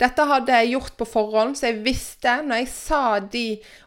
Dette 0.00 0.24
hadde 0.26 0.54
jeg 0.58 0.72
gjort 0.72 0.96
på 0.98 1.06
forhånd, 1.06 1.54
så 1.58 1.68
jeg 1.68 1.82
visste 1.84 2.38
når 2.42 2.62
jeg 2.62 2.70
sa 2.72 3.02
de 3.20 3.44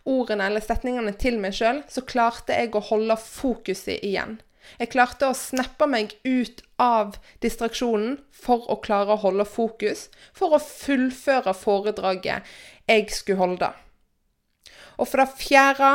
ordene 0.08 0.46
eller 0.48 0.64
setningene 0.64 1.12
til 1.20 1.40
meg 1.42 1.58
sjøl, 1.58 1.82
så 1.92 2.06
klarte 2.08 2.56
jeg 2.56 2.72
å 2.78 2.84
holde 2.92 3.18
fokuset 3.20 4.06
igjen. 4.06 4.38
Jeg 4.78 4.92
klarte 4.92 5.30
å 5.30 5.36
snappe 5.36 5.88
meg 5.90 6.14
ut 6.28 6.62
av 6.82 7.18
distraksjonen 7.44 8.18
for 8.36 8.68
å 8.72 8.78
klare 8.84 9.16
å 9.16 9.22
holde 9.24 9.48
fokus, 9.48 10.08
for 10.36 10.56
å 10.56 10.62
fullføre 10.64 11.56
foredraget 11.56 12.48
jeg 12.88 13.10
skulle 13.16 13.42
holde. 13.42 13.72
Og 14.98 15.08
for 15.08 15.24
det 15.24 15.40
fjerde 15.40 15.92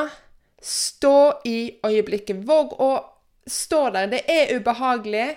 stå 0.62 1.42
i 1.48 1.58
øyeblikket. 1.84 2.44
Våg 2.46 2.76
å 2.80 2.92
stå 3.48 3.88
der. 3.94 4.10
Det 4.12 4.22
er 4.30 4.56
ubehagelig. 4.56 5.28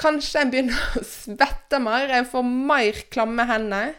Kanskje 0.00 0.42
en 0.42 0.52
begynner 0.52 0.88
å 1.00 1.04
svette 1.06 1.80
mer, 1.82 2.10
en 2.10 2.28
får 2.28 2.46
mer 2.46 3.04
klamme 3.12 3.46
hender. 3.50 3.96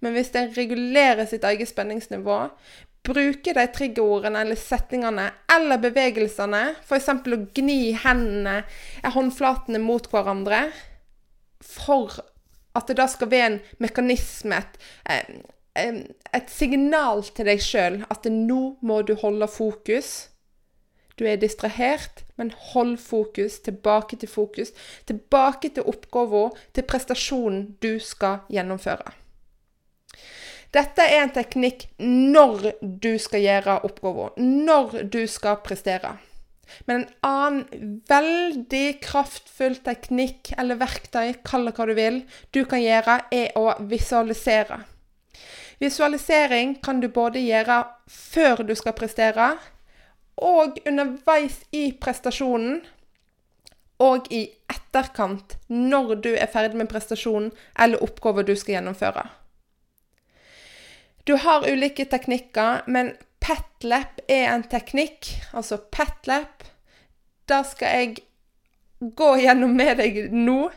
Men 0.00 0.16
hvis 0.16 0.32
en 0.38 0.52
regulerer 0.56 1.26
sitt 1.28 1.44
eget 1.44 1.68
spenningsnivå, 1.68 2.38
bruker 3.04 3.56
de 3.56 3.66
triggerordene 3.72 4.42
eller 4.44 4.58
setningene 4.60 5.26
eller 5.52 5.80
bevegelsene, 5.80 6.62
f.eks. 6.84 7.08
å 7.08 7.38
gni 7.56 7.92
hendene, 8.02 8.62
eh, 9.02 9.12
håndflatene 9.14 9.80
mot 9.82 10.08
hverandre, 10.12 10.66
for 11.64 12.20
at 12.76 12.88
det 12.88 12.98
da 13.00 13.06
skal 13.10 13.30
være 13.32 13.48
en 13.50 13.60
mekanisme, 13.82 14.60
et, 14.60 15.46
eh, 15.76 16.02
et 16.32 16.50
signal 16.52 17.24
til 17.34 17.48
deg 17.48 17.62
sjøl 17.64 18.02
at 18.10 18.28
nå 18.30 18.76
må 18.80 19.00
du 19.02 19.14
holde 19.20 19.48
fokus. 19.48 20.28
Du 21.16 21.26
er 21.28 21.40
distrahert, 21.40 22.24
men 22.40 22.52
hold 22.72 22.96
fokus, 23.02 23.60
tilbake 23.66 24.18
til 24.20 24.32
fokus. 24.32 24.72
Tilbake 25.08 25.70
til 25.76 25.86
oppgaven, 25.90 26.56
til 26.72 26.86
prestasjonen 26.88 27.66
du 27.84 27.98
skal 28.02 28.42
gjennomføre. 28.50 29.12
Dette 30.70 31.02
er 31.02 31.24
en 31.24 31.32
teknikk 31.34 31.88
når 31.98 32.72
du 32.80 33.12
skal 33.18 33.42
gjøre 33.42 33.80
oppgaven, 33.86 34.50
når 34.66 35.00
du 35.10 35.24
skal 35.30 35.58
prestere. 35.64 36.14
Men 36.86 37.02
en 37.02 37.08
annen 37.26 38.02
veldig 38.06 39.00
kraftfull 39.02 39.74
teknikk 39.82 40.52
eller 40.54 40.78
verktøy, 40.78 41.34
kall 41.46 41.66
det 41.66 41.74
hva 41.74 41.88
du 41.90 41.96
vil, 41.98 42.20
du 42.54 42.62
kan 42.70 42.82
gjøre, 42.82 43.18
er 43.34 43.58
å 43.58 43.74
visualisere. 43.90 44.84
Visualisering 45.80 46.76
kan 46.84 47.00
du 47.02 47.08
både 47.10 47.42
gjøre 47.42 47.82
før 48.06 48.62
du 48.68 48.74
skal 48.78 48.94
prestere, 48.94 49.54
og 50.40 50.80
underveis 50.88 51.60
i 51.76 51.90
prestasjonen, 52.00 52.80
og 54.00 54.30
i 54.32 54.46
etterkant 54.72 55.58
når 55.68 56.14
du 56.24 56.30
er 56.32 56.48
ferdig 56.48 56.78
med 56.80 56.88
prestasjonen 56.88 57.50
eller 57.76 58.00
oppgaver 58.02 58.46
du 58.48 58.54
skal 58.56 58.78
gjennomføre. 58.78 59.26
Du 61.28 61.36
har 61.36 61.66
ulike 61.68 62.06
teknikker, 62.08 62.86
men 62.88 63.12
petlap 63.44 64.22
er 64.26 64.48
en 64.54 64.64
teknikk. 64.64 65.28
Altså 65.52 65.76
petlap. 65.92 66.64
Da 67.44 67.60
skal 67.66 67.98
jeg 67.98 68.24
gå 69.00 69.30
gjennom 69.42 69.76
med 69.76 70.00
deg 70.00 70.22
nå. 70.32 70.70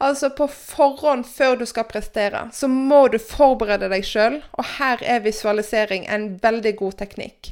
Altså 0.00 0.30
på 0.32 0.46
forhånd, 0.52 1.26
før 1.28 1.58
du 1.60 1.66
skal 1.68 1.88
prestere, 1.88 2.46
så 2.56 2.68
må 2.72 3.06
du 3.12 3.18
forberede 3.20 3.90
deg 3.92 4.06
sjøl, 4.06 4.38
og 4.56 4.68
her 4.78 5.02
er 5.04 5.24
visualisering 5.26 6.06
en 6.08 6.30
veldig 6.40 6.72
god 6.78 6.96
teknikk. 7.02 7.50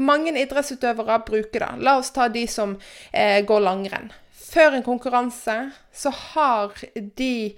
Mange 0.00 0.32
idrettsutøvere 0.38 1.20
bruker 1.26 1.62
det. 1.62 1.70
La 1.84 1.98
oss 2.00 2.12
ta 2.14 2.28
de 2.32 2.46
som 2.50 2.76
eh, 3.12 3.40
går 3.46 3.62
langrenn. 3.66 4.10
Før 4.50 4.74
en 4.78 4.86
konkurranse 4.86 5.56
så 5.94 6.10
har 6.10 6.74
de 6.94 7.54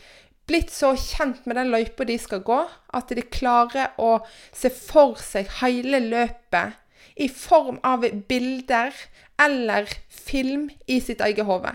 blitt 0.50 0.72
så 0.74 0.92
kjent 0.98 1.46
med 1.46 1.56
den 1.56 1.70
løypa 1.72 2.04
de 2.04 2.18
skal 2.20 2.42
gå, 2.44 2.58
at 2.68 3.14
de 3.14 3.24
klarer 3.32 3.94
å 4.02 4.18
se 4.52 4.68
for 4.74 5.16
seg 5.22 5.48
hele 5.62 6.02
løpet 6.04 6.78
i 7.22 7.28
form 7.28 7.78
av 7.86 8.04
bilder 8.28 8.92
eller 9.40 9.88
film 10.08 10.68
i 10.86 11.00
sitt 11.00 11.22
eget 11.24 11.48
hode. 11.48 11.74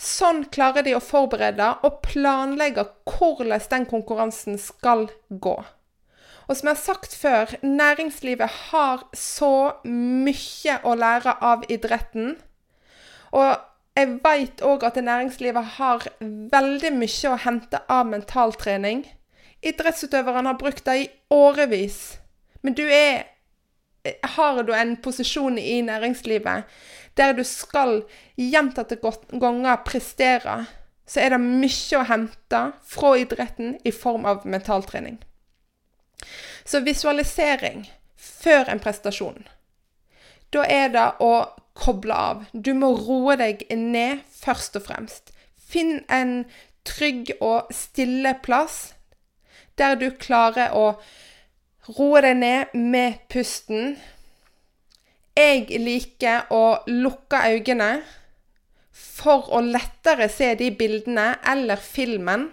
Sånn 0.00 0.46
klarer 0.54 0.86
de 0.86 0.94
å 0.96 1.02
forberede 1.04 1.66
og 1.84 2.00
planlegge 2.06 2.86
hvordan 3.10 3.66
den 3.74 3.84
konkurransen 3.90 4.56
skal 4.60 5.08
gå. 5.28 5.58
Og 6.50 6.56
som 6.58 6.66
jeg 6.66 6.74
har 6.74 6.82
sagt 6.82 7.12
før, 7.14 7.50
næringslivet 7.62 8.50
har 8.70 9.04
så 9.14 9.78
mye 9.86 10.80
å 10.82 10.96
lære 10.98 11.36
av 11.46 11.62
idretten. 11.70 12.32
Og 13.30 13.52
jeg 13.94 14.16
vet 14.24 14.64
òg 14.66 14.82
at 14.88 14.98
næringslivet 14.98 15.76
har 15.76 16.08
veldig 16.50 16.90
mye 16.96 17.30
å 17.30 17.38
hente 17.44 17.82
av 17.86 18.10
mentaltrening. 18.10 19.04
Idrettsutøverne 19.62 20.50
har 20.50 20.58
brukt 20.58 20.82
det 20.90 20.96
i 20.98 21.08
årevis. 21.30 22.18
Men 22.62 22.74
du 22.74 22.86
er 22.88 23.28
Har 24.24 24.62
du 24.62 24.72
en 24.72 24.94
posisjon 24.96 25.58
i 25.58 25.82
næringslivet 25.84 26.64
der 27.16 27.32
du 27.36 27.42
skal 27.44 27.98
gjentatte 28.36 28.96
ganger 28.96 29.82
prestere, 29.84 30.64
så 31.06 31.20
er 31.20 31.34
det 31.34 31.40
mye 31.44 31.98
å 31.98 32.06
hente 32.08 32.62
fra 32.80 33.10
idretten 33.20 33.76
i 33.84 33.92
form 33.92 34.24
av 34.24 34.46
mentaltrening. 34.48 35.18
Så 36.64 36.82
visualisering 36.86 37.86
før 38.16 38.70
en 38.72 38.82
prestasjon. 38.82 39.46
Da 40.52 40.64
er 40.66 40.90
det 40.92 41.06
å 41.22 41.32
koble 41.78 42.14
av. 42.14 42.44
Du 42.52 42.72
må 42.74 42.92
roe 42.98 43.36
deg 43.40 43.64
ned 43.70 44.24
først 44.40 44.76
og 44.80 44.88
fremst. 44.88 45.32
Finn 45.56 46.02
en 46.10 46.44
trygg 46.88 47.32
og 47.40 47.70
stille 47.74 48.34
plass 48.42 48.94
der 49.78 49.96
du 49.96 50.10
klarer 50.20 50.74
å 50.76 50.86
roe 51.96 52.22
deg 52.24 52.40
ned 52.40 52.74
med 52.74 53.20
pusten. 53.32 53.94
Jeg 55.38 55.68
liker 55.80 56.50
å 56.52 56.82
lukke 56.90 57.40
øynene 57.54 57.92
for 58.92 59.48
å 59.54 59.62
lettere 59.64 60.28
se 60.32 60.52
de 60.58 60.68
bildene 60.76 61.32
eller 61.48 61.80
filmen. 61.80 62.50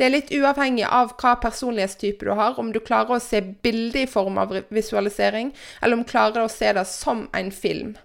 Det 0.00 0.06
er 0.06 0.14
litt 0.14 0.30
uavhengig 0.32 0.86
av 0.88 1.10
hva 1.20 1.34
personlighetstype 1.42 2.24
du 2.24 2.30
har, 2.32 2.54
om 2.56 2.70
du 2.72 2.78
klarer 2.80 3.18
å 3.18 3.20
se 3.20 3.42
bildet 3.44 4.06
i 4.06 4.08
form 4.08 4.38
av 4.40 4.54
visualisering, 4.72 5.50
eller 5.82 5.98
om 5.98 6.06
du 6.06 6.08
klarer 6.08 6.46
å 6.46 6.48
se 6.48 6.72
det 6.72 6.86
som 6.88 7.26
en 7.36 7.50
film. 7.52 7.98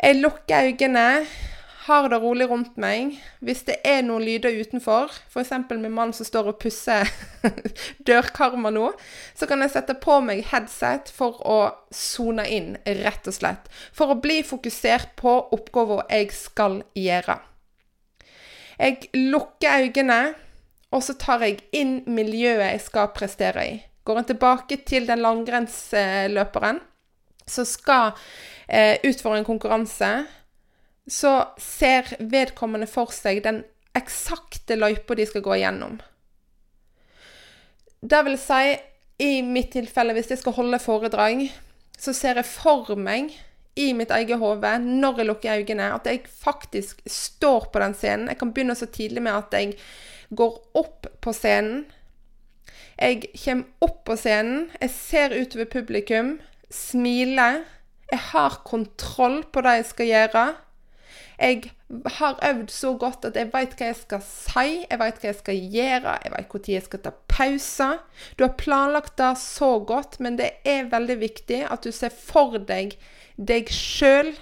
Jeg 0.00 0.22
lukker 0.22 0.70
øynene, 0.72 1.26
har 1.82 2.08
det 2.08 2.22
rolig 2.22 2.48
rundt 2.48 2.80
meg. 2.80 3.18
Hvis 3.44 3.64
det 3.68 3.76
er 3.84 4.00
noen 4.06 4.24
lyder 4.24 4.56
utenfor, 4.56 5.12
f.eks. 5.28 5.52
min 5.68 5.92
mann 5.92 6.16
som 6.16 6.24
står 6.24 6.52
og 6.54 6.60
pusser 6.62 7.12
dørkarma 8.08 8.72
nå, 8.72 8.88
så 9.36 9.50
kan 9.50 9.60
jeg 9.60 9.76
sette 9.76 10.00
på 10.00 10.22
meg 10.24 10.46
headset 10.48 11.12
for 11.12 11.44
å 11.44 11.60
sone 11.92 12.48
inn, 12.48 12.76
rett 13.04 13.28
og 13.28 13.36
slett. 13.36 13.68
For 13.92 14.14
å 14.14 14.20
bli 14.22 14.40
fokusert 14.46 15.12
på 15.20 15.40
oppgaven 15.52 16.06
jeg 16.08 16.32
skal 16.40 16.80
gjøre. 16.96 17.42
Jeg 18.82 19.08
lukker 19.14 19.86
øynene, 19.86 20.34
og 20.92 21.02
så 21.06 21.14
tar 21.14 21.44
jeg 21.46 21.62
inn 21.72 22.00
miljøet 22.10 22.66
jeg 22.66 22.84
skal 22.84 23.12
prestere 23.14 23.66
i. 23.68 23.76
Går 24.04 24.18
en 24.18 24.28
tilbake 24.32 24.80
til 24.84 25.06
den 25.06 25.22
langrennsløperen 25.22 26.80
som 27.46 27.66
skal 27.66 28.16
eh, 28.66 28.98
utføre 29.06 29.38
en 29.38 29.46
konkurranse 29.46 30.10
så 31.06 31.32
ser 31.58 32.14
vedkommende 32.18 32.86
for 32.90 33.12
seg 33.14 33.42
den 33.44 33.62
eksakte 33.96 34.76
løypa 34.78 35.16
de 35.18 35.26
skal 35.28 35.44
gå 35.44 35.56
igjennom. 35.58 35.98
Det 38.02 38.20
vil 38.26 38.38
si, 38.40 38.76
i 39.22 39.42
mitt 39.46 39.72
tilfelle, 39.74 40.14
hvis 40.16 40.32
jeg 40.32 40.40
skal 40.40 40.56
holde 40.56 40.80
foredrag, 40.82 41.44
så 41.98 42.14
ser 42.16 42.40
jeg 42.40 42.48
for 42.48 42.96
meg 42.98 43.30
i 43.76 43.92
mitt 43.96 44.10
eget 44.12 44.38
hode, 44.38 44.72
når 44.78 45.18
jeg 45.18 45.26
lukker 45.26 45.62
øynene, 45.62 45.92
at 45.94 46.06
jeg 46.06 46.26
faktisk 46.28 47.00
står 47.06 47.70
på 47.72 47.80
den 47.80 47.94
scenen. 47.96 48.28
Jeg 48.28 48.38
kan 48.38 48.52
begynne 48.52 48.76
så 48.76 48.86
tidlig 48.86 49.22
med 49.22 49.32
at 49.32 49.56
jeg 49.56 49.74
går 50.36 50.58
opp 50.74 51.06
på 51.20 51.32
scenen. 51.32 51.84
Jeg 53.00 53.22
kommer 53.44 53.64
opp 53.80 54.02
på 54.04 54.16
scenen, 54.20 54.66
jeg 54.80 54.90
ser 54.94 55.36
utover 55.40 55.70
publikum, 55.72 56.36
smiler. 56.70 57.62
Jeg 58.12 58.20
har 58.32 58.60
kontroll 58.68 59.40
på 59.52 59.62
det 59.64 59.78
jeg 59.78 59.88
skal 59.88 60.10
gjøre. 60.10 60.44
Jeg 61.42 61.72
har 62.18 62.38
øvd 62.44 62.68
så 62.70 62.92
godt 63.00 63.24
at 63.24 63.36
jeg 63.36 63.50
veit 63.52 63.72
hva 63.78 63.88
jeg 63.88 63.96
skal 63.98 64.20
si, 64.22 64.84
jeg 64.84 64.98
veit 65.00 65.18
hva 65.18 65.30
jeg 65.30 65.38
skal 65.40 65.64
gjøre, 65.74 66.12
jeg 66.22 66.32
veit 66.36 66.54
når 66.54 66.68
jeg 66.70 66.84
skal 66.84 67.02
ta 67.02 67.12
pauser. 67.32 67.96
Du 68.36 68.44
har 68.44 68.54
planlagt 68.60 69.16
det 69.18 69.32
så 69.40 69.72
godt, 69.80 70.20
men 70.20 70.38
det 70.38 70.52
er 70.68 70.92
veldig 70.92 71.18
viktig 71.24 71.64
at 71.66 71.82
du 71.82 71.90
ser 71.92 72.14
for 72.14 72.60
deg 72.68 72.94
deg 73.48 73.70
sjøl 73.72 74.32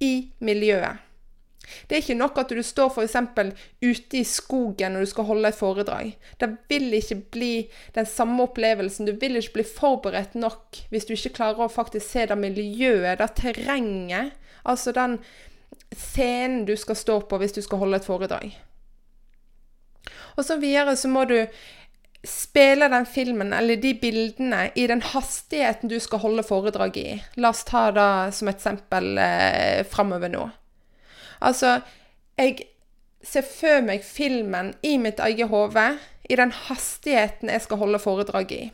i 0.00 0.30
miljøet. 0.44 1.06
Det 1.86 1.96
er 1.96 2.02
ikke 2.02 2.18
nok 2.18 2.38
at 2.40 2.50
du 2.50 2.62
står 2.66 2.90
f.eks. 2.90 3.16
ute 3.82 4.18
i 4.18 4.24
skogen 4.26 4.94
når 4.94 5.04
du 5.04 5.10
skal 5.10 5.28
holde 5.28 5.50
et 5.52 5.58
foredrag. 5.58 6.16
Det 6.40 6.48
vil 6.68 6.94
ikke 6.98 7.20
bli 7.36 7.52
den 7.94 8.06
samme 8.06 8.42
opplevelsen. 8.42 9.06
Du 9.06 9.14
vil 9.20 9.38
ikke 9.38 9.60
bli 9.60 9.66
forberedt 9.66 10.34
nok 10.34 10.80
hvis 10.90 11.06
du 11.06 11.14
ikke 11.14 11.36
klarer 11.38 11.66
å 11.66 11.70
faktisk 11.70 12.06
se 12.08 12.26
det 12.26 12.38
miljøet, 12.38 13.20
det 13.20 13.30
terrenget. 13.38 14.34
Altså 14.64 14.92
den 14.96 15.20
scenen 15.94 16.64
du 16.66 16.74
skal 16.76 16.98
stå 16.98 17.20
på 17.26 17.38
hvis 17.40 17.54
du 17.54 17.62
skal 17.62 17.84
holde 17.84 18.00
et 18.00 18.08
foredrag. 18.08 18.50
Og 20.36 20.44
så 20.46 20.56
videre 20.60 20.96
så 20.96 21.08
må 21.10 21.24
du 21.28 21.36
spille 22.26 22.88
den 22.92 23.06
filmen 23.08 23.52
eller 23.56 23.80
de 23.80 23.94
bildene 23.96 24.66
i 24.76 24.86
den 24.90 25.00
hastigheten 25.02 25.88
du 25.88 25.96
skal 26.00 26.20
holde 26.24 26.44
foredraget 26.44 27.00
i. 27.00 27.14
La 27.40 27.52
oss 27.54 27.64
ta 27.68 27.88
det 27.96 28.34
som 28.36 28.50
et 28.50 28.58
eksempel 28.58 29.16
eh, 29.18 29.80
framover 29.88 30.32
nå. 30.32 30.44
Altså, 31.40 31.78
jeg 32.36 32.58
ser 33.24 33.46
for 33.46 33.80
meg 33.84 34.04
filmen 34.04 34.74
i 34.84 34.96
mitt 35.00 35.20
eget 35.24 35.48
hode 35.48 35.86
i 36.30 36.36
den 36.36 36.52
hastigheten 36.68 37.50
jeg 37.52 37.64
skal 37.64 37.80
holde 37.80 38.00
foredraget 38.02 38.56
i. 38.56 38.70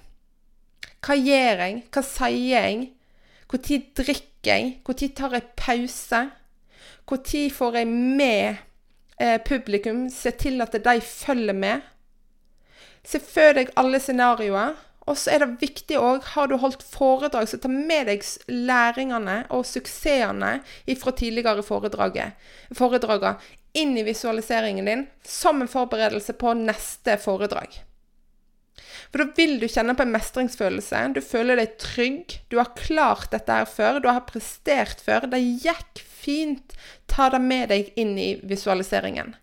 Hva 1.06 1.14
gjør 1.14 1.62
jeg? 1.62 1.82
Hva 1.94 2.02
sier 2.02 2.66
jeg? 2.66 2.87
Når 3.46 3.82
drikker 3.94 4.50
jeg? 4.50 4.70
Når 4.87 5.02
tar 5.14 5.37
jeg 5.37 5.50
pause? 5.56 6.22
Når 7.06 7.50
får 7.54 7.78
jeg 7.78 7.87
med 7.87 8.56
eh, 9.20 9.38
publikum? 9.38 10.09
Se 10.11 10.35
til 10.35 10.61
at 10.61 10.74
de 10.74 11.00
følger 11.00 11.54
med. 11.54 11.80
Se 13.06 13.20
for 13.22 13.56
deg 13.56 13.70
alle 13.78 14.02
scenarioer. 14.02 14.74
Og 15.06 15.14
så 15.14 15.36
er 15.36 15.44
det 15.44 15.60
viktig 15.60 16.00
òg, 16.02 16.24
har 16.34 16.48
du 16.50 16.56
holdt 16.58 16.80
foredrag, 16.82 17.46
så 17.46 17.60
ta 17.62 17.68
med 17.70 18.08
deg 18.10 18.24
læringene 18.50 19.36
og 19.54 19.62
suksessene 19.68 20.56
fra 20.98 21.12
tidligere 21.14 21.62
foredrag 21.62 22.18
inn 23.76 23.98
i 23.98 24.02
visualiseringen 24.02 24.84
din 24.88 25.06
som 25.22 25.60
en 25.62 25.68
forberedelse 25.68 26.32
på 26.40 26.54
neste 26.58 27.18
foredrag. 27.20 27.82
For 29.12 29.22
da 29.22 29.26
vil 29.36 29.58
du 29.60 29.66
kjenne 29.70 29.94
på 29.96 30.04
en 30.04 30.14
mestringsfølelse. 30.14 31.02
Du 31.14 31.20
føler 31.24 31.60
deg 31.60 31.76
trygg. 31.80 32.38
Du 32.50 32.58
har 32.58 32.72
klart 32.78 33.30
dette 33.32 33.58
her 33.60 33.68
før. 33.70 34.00
Du 34.02 34.08
har 34.10 34.24
prestert 34.28 35.02
før. 35.04 35.28
Det 35.30 35.40
gikk 35.40 36.02
fint. 36.02 36.74
Ta 37.10 37.28
det 37.32 37.40
med 37.44 37.70
deg 37.72 37.92
inn 38.00 38.16
i 38.18 38.30
visualiseringen. 38.42 39.36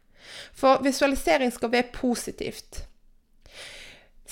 For 0.58 0.84
visualisering 0.84 1.54
skal 1.54 1.71
være 1.73 1.93
positivt. 1.95 2.84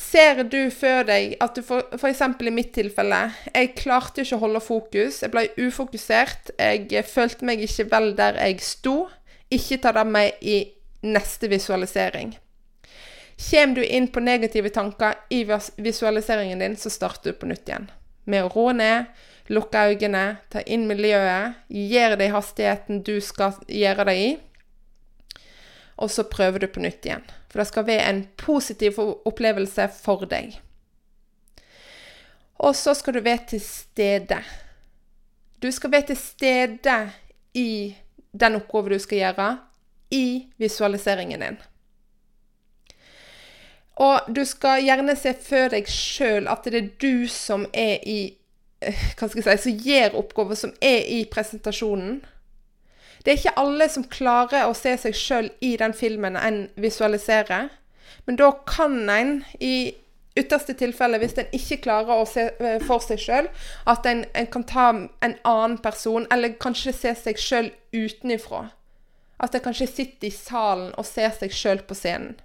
Ser 0.02 0.42
du 0.50 0.60
før 0.74 1.06
deg 1.08 1.36
at 1.44 1.56
du 1.56 1.62
f.eks. 1.62 2.22
i 2.22 2.52
mitt 2.54 2.72
tilfelle 2.76 3.20
Jeg 3.54 3.74
klarte 3.78 4.24
ikke 4.24 4.40
å 4.40 4.44
holde 4.46 4.62
fokus. 4.64 5.22
Jeg 5.22 5.32
ble 5.34 5.48
ufokusert. 5.62 6.54
Jeg 6.58 7.06
følte 7.08 7.48
meg 7.48 7.62
ikke 7.64 7.88
vel 7.92 8.14
der 8.18 8.40
jeg 8.42 8.62
sto. 8.66 8.96
Ikke 9.52 9.80
ta 9.84 9.94
det 9.96 10.08
med 10.08 10.42
i 10.42 10.64
neste 11.06 11.50
visualisering. 11.52 12.34
Kjem 13.42 13.74
du 13.74 13.82
inn 13.82 14.08
på 14.14 14.22
negative 14.22 14.70
tanker 14.74 15.18
i 15.34 15.42
visualiseringen 15.82 16.62
din, 16.62 16.78
så 16.78 16.92
starter 16.94 17.32
du 17.32 17.40
på 17.40 17.50
nytt 17.50 17.70
igjen. 17.70 17.88
Med 18.30 18.46
å 18.46 18.52
roe 18.54 18.74
ned, 18.78 19.10
lukke 19.50 19.88
øynene, 19.90 20.38
ta 20.54 20.62
inn 20.70 20.86
miljøet, 20.90 21.58
gjøre 21.74 22.20
det 22.20 22.30
i 22.30 22.36
hastigheten 22.36 23.02
du 23.08 23.16
skal 23.24 23.58
gjøre 23.66 24.06
det 24.12 24.18
i. 24.20 24.30
Og 26.02 26.10
så 26.10 26.26
prøver 26.26 26.64
du 26.64 26.68
på 26.68 26.82
nytt 26.82 27.06
igjen. 27.06 27.24
For 27.52 27.62
det 27.62 27.68
skal 27.70 27.88
være 27.88 28.10
en 28.10 28.22
positiv 28.42 28.98
opplevelse 29.00 29.86
for 30.02 30.26
deg. 30.30 30.58
Og 32.62 32.76
så 32.78 32.94
skal 32.98 33.18
du 33.18 33.24
være 33.26 33.46
til 33.54 33.62
stede. 33.62 34.40
Du 35.62 35.70
skal 35.72 35.92
være 35.92 36.12
til 36.12 36.18
stede 36.18 36.98
i 37.54 37.96
den 38.32 38.56
oppgaven 38.56 38.96
du 38.96 39.00
skal 39.00 39.18
gjøre, 39.18 39.50
i 40.12 40.48
visualiseringen 40.58 41.42
din. 41.42 41.58
Og 43.96 44.36
du 44.36 44.46
skal 44.46 44.84
gjerne 44.84 45.16
se 45.20 45.34
for 45.38 45.72
deg 45.72 45.88
sjøl 45.90 46.50
at 46.52 46.66
det 46.66 46.80
er 46.80 46.92
du 47.02 47.28
som 47.30 47.66
er 47.74 48.02
i 48.08 48.20
eh, 48.82 49.02
Hva 49.18 49.30
skal 49.30 49.44
jeg 49.46 49.60
si 49.60 49.72
Som 49.72 49.84
gjør 49.86 50.18
oppgaven, 50.24 50.58
som 50.58 50.74
er 50.82 51.06
i 51.08 51.24
presentasjonen. 51.32 52.22
Det 53.22 53.32
er 53.32 53.38
ikke 53.38 53.60
alle 53.62 53.88
som 53.90 54.08
klarer 54.10 54.66
å 54.66 54.76
se 54.78 54.96
seg 54.98 55.18
sjøl 55.18 55.52
i 55.62 55.76
den 55.78 55.94
filmen 55.94 56.38
en 56.40 56.64
visualiserer. 56.82 57.70
Men 58.26 58.38
da 58.40 58.50
kan 58.68 59.10
en 59.10 59.36
i 59.60 59.94
ytterste 60.38 60.74
tilfelle, 60.80 61.20
hvis 61.20 61.36
en 61.38 61.54
ikke 61.56 61.82
klarer 61.84 62.22
å 62.22 62.28
se 62.30 62.48
eh, 62.64 62.82
for 62.88 63.04
seg 63.04 63.20
sjøl, 63.22 63.50
at 63.90 64.08
en, 64.08 64.24
en, 64.38 64.48
kan 64.52 64.66
ta 64.68 64.88
en 64.94 65.36
annen 65.48 65.78
person, 65.84 66.28
eller 66.32 66.56
kanskje 66.62 66.96
se 66.96 67.16
seg 67.20 67.42
sjøl 67.42 67.72
utenifra. 67.94 68.70
At 69.42 69.56
en 69.58 69.66
kanskje 69.66 69.90
sitter 69.90 70.30
i 70.30 70.34
salen 70.34 70.94
og 70.98 71.08
ser 71.10 71.34
seg 71.36 71.54
sjøl 71.56 71.84
på 71.88 71.98
scenen. 71.98 72.38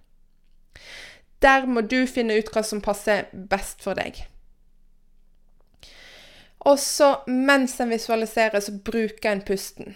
Der 1.44 1.66
må 1.68 1.82
du 1.84 2.02
finne 2.08 2.38
ut 2.40 2.48
hva 2.52 2.62
som 2.64 2.80
passer 2.82 3.28
best 3.32 3.84
for 3.84 3.98
deg. 3.98 4.24
Og 6.66 6.80
så, 6.82 7.12
mens 7.28 7.76
en 7.80 7.92
visualiserer, 7.92 8.58
så 8.60 8.72
bruker 8.74 9.30
en 9.30 9.44
pusten. 9.46 9.94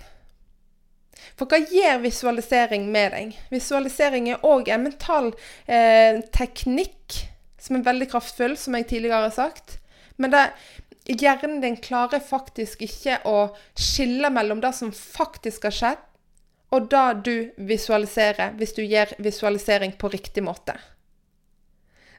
For 1.39 1.49
hva 1.51 1.61
gjør 1.63 2.03
visualisering 2.05 2.87
med 2.93 3.15
deg? 3.15 3.35
Visualisering 3.53 4.31
er 4.33 4.45
òg 4.47 4.71
en 4.73 4.87
mental 4.89 5.33
eh, 5.67 6.21
teknikk 6.35 7.19
som 7.61 7.77
er 7.77 7.87
veldig 7.87 8.09
kraftfull, 8.13 8.57
som 8.57 8.77
jeg 8.77 8.89
tidligere 8.89 9.27
har 9.27 9.35
sagt. 9.37 9.79
Men 10.21 10.33
det, 10.33 10.45
hjernen 11.09 11.61
din 11.65 11.77
klarer 11.81 12.23
faktisk 12.25 12.85
ikke 12.87 13.21
å 13.29 13.51
skille 13.79 14.31
mellom 14.33 14.63
det 14.63 14.73
som 14.77 14.93
faktisk 14.95 15.69
har 15.69 15.77
skjedd, 15.77 16.07
og 16.71 16.87
det 16.93 17.07
du 17.27 17.35
visualiserer, 17.67 18.55
hvis 18.57 18.77
du 18.77 18.85
gjør 18.85 19.17
visualisering 19.19 19.97
på 19.99 20.13
riktig 20.13 20.45
måte. 20.47 20.77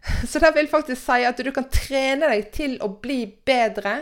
Så 0.29 0.41
det 0.43 0.51
vil 0.55 0.69
faktisk 0.69 1.01
si 1.03 1.25
at 1.27 1.39
du 1.39 1.51
kan 1.55 1.69
trene 1.71 2.31
deg 2.33 2.49
til 2.55 2.77
å 2.83 2.89
bli 3.01 3.23
bedre 3.47 4.01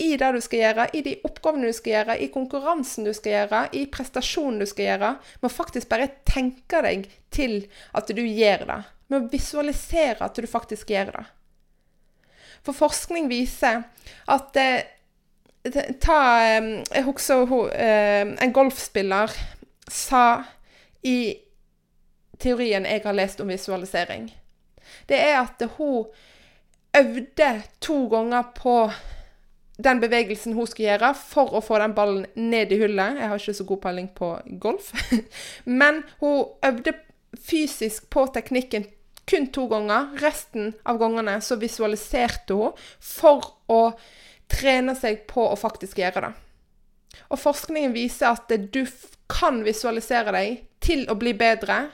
i 0.00 0.14
det 0.16 0.30
du 0.32 0.40
skal 0.40 0.62
gjøre, 0.62 0.86
i 0.96 1.02
de 1.04 1.16
oppgavene 1.28 1.68
du 1.68 1.76
skal 1.76 1.92
gjøre, 1.92 2.16
i 2.24 2.30
konkurransen 2.32 3.04
du 3.04 3.12
skal 3.16 3.34
gjøre, 3.34 3.64
i 3.76 3.82
prestasjonen 3.92 4.62
du 4.62 4.68
skal 4.68 4.86
gjøre. 4.86 5.10
Må 5.42 5.50
faktisk 5.52 5.90
bare 5.90 6.08
tenke 6.28 6.80
deg 6.86 7.04
til 7.34 7.58
at 7.96 8.08
du 8.08 8.22
gjør 8.24 8.64
det. 8.70 8.78
Med 9.10 9.18
å 9.18 9.28
visualisere 9.32 10.24
at 10.24 10.40
du 10.40 10.48
faktisk 10.48 10.94
gjør 10.94 11.12
det. 11.18 11.26
For 12.64 12.76
forskning 12.76 13.28
viser 13.30 13.84
at 14.28 14.56
eh, 14.60 14.88
ta, 16.00 16.18
eh, 16.44 16.72
Jeg 16.88 17.06
husker 17.06 17.54
eh, 17.72 18.24
en 18.40 18.56
golfspiller 18.56 19.32
sa 19.90 20.42
i 21.04 21.34
teorien 22.40 22.86
jeg 22.88 23.04
har 23.04 23.16
lest 23.16 23.40
om 23.40 23.48
visualisering. 23.52 24.30
Det 25.08 25.18
er 25.20 25.40
at 25.42 25.62
hun 25.76 26.08
øvde 26.96 27.50
to 27.80 28.06
ganger 28.08 28.52
på 28.56 28.76
den 29.84 30.00
bevegelsen 30.02 30.54
hun 30.56 30.68
skulle 30.68 30.92
gjøre 30.92 31.12
for 31.18 31.54
å 31.56 31.62
få 31.64 31.80
den 31.82 31.94
ballen 31.96 32.26
ned 32.36 32.72
i 32.72 32.80
hullet. 32.82 33.20
Jeg 33.20 33.30
har 33.32 33.42
ikke 33.42 33.58
så 33.58 33.66
god 33.68 33.82
peiling 33.84 34.08
på 34.16 34.30
golf. 34.62 34.90
Men 35.80 36.02
hun 36.22 36.48
øvde 36.66 36.96
fysisk 37.38 38.10
på 38.12 38.26
teknikken 38.34 38.88
kun 39.30 39.48
to 39.54 39.66
ganger. 39.70 40.10
Resten 40.22 40.72
av 40.82 40.98
gangene 41.00 41.38
så 41.44 41.58
visualiserte 41.60 42.56
hun 42.58 42.86
for 42.98 43.52
å 43.70 43.82
trene 44.50 44.96
seg 44.98 45.24
på 45.30 45.44
å 45.46 45.58
faktisk 45.58 46.00
gjøre 46.02 46.26
det. 46.26 46.32
Og 47.30 47.38
forskningen 47.38 47.94
viser 47.94 48.32
at 48.32 48.50
du 48.74 48.82
kan 49.30 49.62
visualisere 49.66 50.34
deg 50.34 50.64
til 50.82 51.04
å 51.10 51.16
bli 51.18 51.34
bedre 51.38 51.84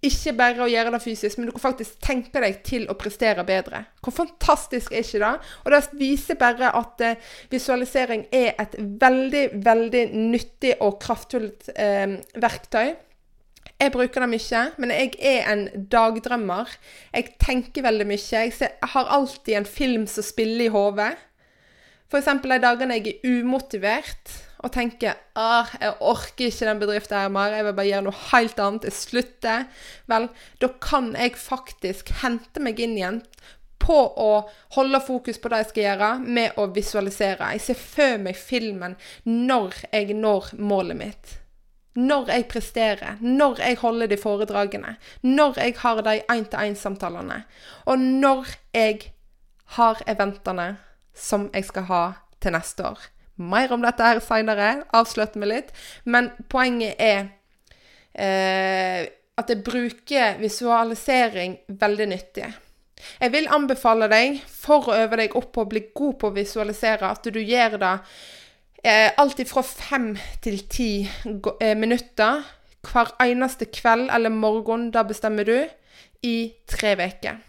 ikke 0.00 0.32
bare 0.32 0.64
å 0.64 0.68
gjøre 0.70 0.94
det 0.94 1.02
fysisk, 1.04 1.36
men 1.36 1.50
du 1.50 1.52
kan 1.52 1.66
faktisk 1.66 1.98
tenke 2.00 2.40
deg 2.40 2.62
til 2.64 2.86
å 2.88 2.96
prestere 2.96 3.44
bedre. 3.44 3.82
Hvor 4.00 4.14
fantastisk 4.16 4.94
er 4.94 5.04
ikke 5.04 5.20
det? 5.20 5.32
Og 5.64 5.74
det 5.74 5.80
viser 6.00 6.38
bare 6.40 6.70
at 6.78 7.04
eh, 7.04 7.28
visualisering 7.52 8.24
er 8.32 8.54
et 8.62 8.78
veldig, 8.78 9.44
veldig 9.60 10.04
nyttig 10.16 10.78
og 10.80 10.96
kraftfullt 11.04 11.68
eh, 11.76 12.16
verktøy. 12.40 12.94
Jeg 13.80 13.92
bruker 13.92 14.24
det 14.24 14.28
mye, 14.32 14.62
men 14.80 14.92
jeg 14.92 15.14
er 15.24 15.46
en 15.52 15.66
dagdrømmer. 15.92 16.72
Jeg 17.12 17.34
tenker 17.40 17.84
veldig 17.84 18.08
mye. 18.08 18.20
Jeg, 18.20 18.72
har 18.94 19.12
alltid 19.16 19.56
en 19.56 19.68
film 19.68 20.06
som 20.08 20.24
spiller 20.24 20.66
i 20.66 20.72
hodet. 20.72 21.12
F.eks. 22.10 22.32
de 22.42 22.58
dagene 22.60 22.96
jeg 22.98 23.20
er 23.20 23.40
umotivert 23.40 24.32
og 24.60 24.72
tenker 24.74 25.16
ah, 25.40 25.70
jeg 25.80 25.96
orker 26.04 26.50
ikke 26.50 26.68
den 26.68 26.82
bedriften 26.82 27.16
her 27.16 27.32
mer, 27.32 27.54
jeg 27.56 27.66
vil 27.66 27.76
bare 27.78 27.90
gjøre 27.90 28.06
noe 28.08 28.20
helt 28.30 28.60
annet, 28.60 28.88
jeg 28.88 28.98
slutter, 28.98 29.66
vel, 30.10 30.28
da 30.60 30.70
kan 30.84 31.14
jeg 31.16 31.38
faktisk 31.40 32.12
hente 32.20 32.62
meg 32.62 32.82
inn 32.82 32.98
igjen 32.98 33.22
på 33.80 33.96
å 34.20 34.30
holde 34.76 35.00
fokus 35.02 35.40
på 35.40 35.50
det 35.50 35.62
jeg 35.62 35.68
skal 35.70 35.84
gjøre, 35.86 36.08
med 36.20 36.58
å 36.60 36.66
visualisere. 36.74 37.52
Jeg 37.56 37.64
ser 37.64 37.78
for 37.80 38.18
meg 38.22 38.36
filmen 38.38 38.96
når 39.24 39.78
jeg 39.88 40.16
når 40.18 40.50
målet 40.60 40.98
mitt. 41.00 41.36
Når 41.98 42.28
jeg 42.30 42.46
presterer, 42.52 43.16
når 43.24 43.62
jeg 43.64 43.80
holder 43.80 44.12
de 44.12 44.18
foredragene, 44.20 44.92
når 45.26 45.58
jeg 45.58 45.78
har 45.80 46.02
de 46.06 46.18
én-til-én-samtalene, 46.20 47.40
og 47.88 48.04
når 48.04 48.52
jeg 48.76 49.10
har 49.78 50.04
eventene 50.10 50.74
som 51.16 51.48
jeg 51.54 51.66
skal 51.66 51.88
ha 51.90 52.04
til 52.40 52.54
neste 52.54 52.84
år. 52.86 53.08
Mer 53.40 53.72
om 53.72 53.84
dette 53.84 54.04
her 54.04 54.20
seinere. 54.24 54.72
Avslutte 54.96 55.40
meg 55.40 55.52
litt. 55.52 55.70
Men 56.04 56.30
poenget 56.52 57.00
er 57.00 57.22
eh, 58.14 59.08
at 59.40 59.48
jeg 59.50 59.64
bruker 59.64 60.36
visualisering 60.40 61.56
veldig 61.80 62.10
nyttig. 62.10 62.50
Jeg 63.20 63.32
vil 63.32 63.48
anbefale 63.48 64.10
deg, 64.12 64.40
for 64.44 64.90
å 64.90 64.96
øve 65.04 65.22
deg 65.22 65.36
opp 65.38 65.52
på 65.54 65.64
å 65.64 65.68
bli 65.70 65.86
god 65.96 66.18
på 66.20 66.28
å 66.30 66.36
visualisere, 66.36 67.08
at 67.08 67.24
du 67.24 67.40
gjør 67.40 67.78
det 67.80 67.92
eh, 68.84 69.10
alltid 69.16 69.48
fra 69.48 69.62
fem 69.64 70.10
til 70.44 70.60
ti 70.68 70.90
eh, 71.06 71.76
minutter 71.78 72.42
hver 72.84 73.14
eneste 73.20 73.68
kveld 73.72 74.10
eller 74.12 74.32
morgen, 74.32 74.90
da 74.92 75.04
bestemmer 75.08 75.48
du, 75.48 75.56
i 76.22 76.52
tre 76.68 76.92
uker. 77.00 77.40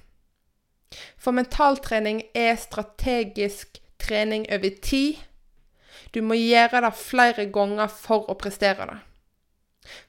For 1.20 1.36
mentaltrening 1.36 2.24
er 2.36 2.56
strategisk 2.60 3.80
trening 4.00 4.48
over 4.52 4.72
tid 4.84 5.20
du 6.12 6.21
må 6.26 6.36
gjøre 6.38 6.84
det 6.86 6.91
flere 7.00 7.47
ganger 7.54 7.91
for 7.91 8.30
å 8.32 8.38
prestere 8.39 8.88
det. 8.89 9.00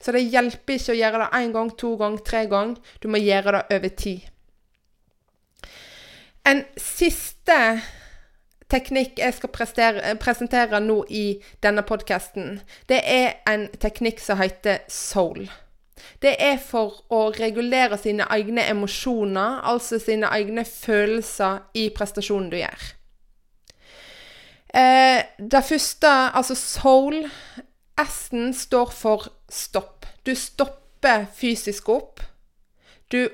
Så 0.03 0.13
det 0.13 0.27
hjelper 0.29 0.77
ikke 0.77 0.93
å 0.93 0.99
gjøre 0.99 1.23
det 1.23 1.41
én 1.41 1.55
gang, 1.55 1.71
to 1.79 1.95
gang, 1.97 2.19
tre 2.21 2.45
gang. 2.51 2.75
Du 3.01 3.09
må 3.09 3.21
gjøre 3.21 3.57
det 3.57 3.77
over 3.77 3.95
tid. 3.97 4.29
En 6.45 6.61
siste 6.77 7.57
teknikk 8.73 9.19
jeg 9.21 9.35
skal 9.37 9.51
prestere, 9.53 10.15
presentere 10.21 10.79
nå 10.83 11.03
i 11.09 11.25
denne 11.63 11.85
podkasten, 11.87 12.59
det 12.89 12.99
er 13.07 13.37
en 13.49 13.67
teknikk 13.79 14.19
som 14.23 14.41
heter 14.41 14.81
soul. 14.91 15.45
Det 16.19 16.33
er 16.41 16.57
for 16.59 17.03
å 17.13 17.29
regulere 17.37 17.97
sine 18.01 18.25
egne 18.33 18.65
emosjoner, 18.71 19.61
altså 19.63 19.99
sine 20.01 20.27
egne 20.35 20.65
følelser 20.67 21.63
i 21.79 21.87
prestasjonen 21.95 22.49
du 22.51 22.57
gjør. 22.59 22.91
Eh, 24.73 25.21
det 25.37 25.63
første, 25.63 26.09
altså 26.33 26.55
soul 26.55 27.27
S-en 28.01 28.53
står 28.53 28.91
for 28.91 29.27
stopp. 29.49 30.05
Du 30.25 30.33
stopper 30.35 31.27
fysisk 31.35 31.89
opp. 31.89 32.23
Du 33.11 33.29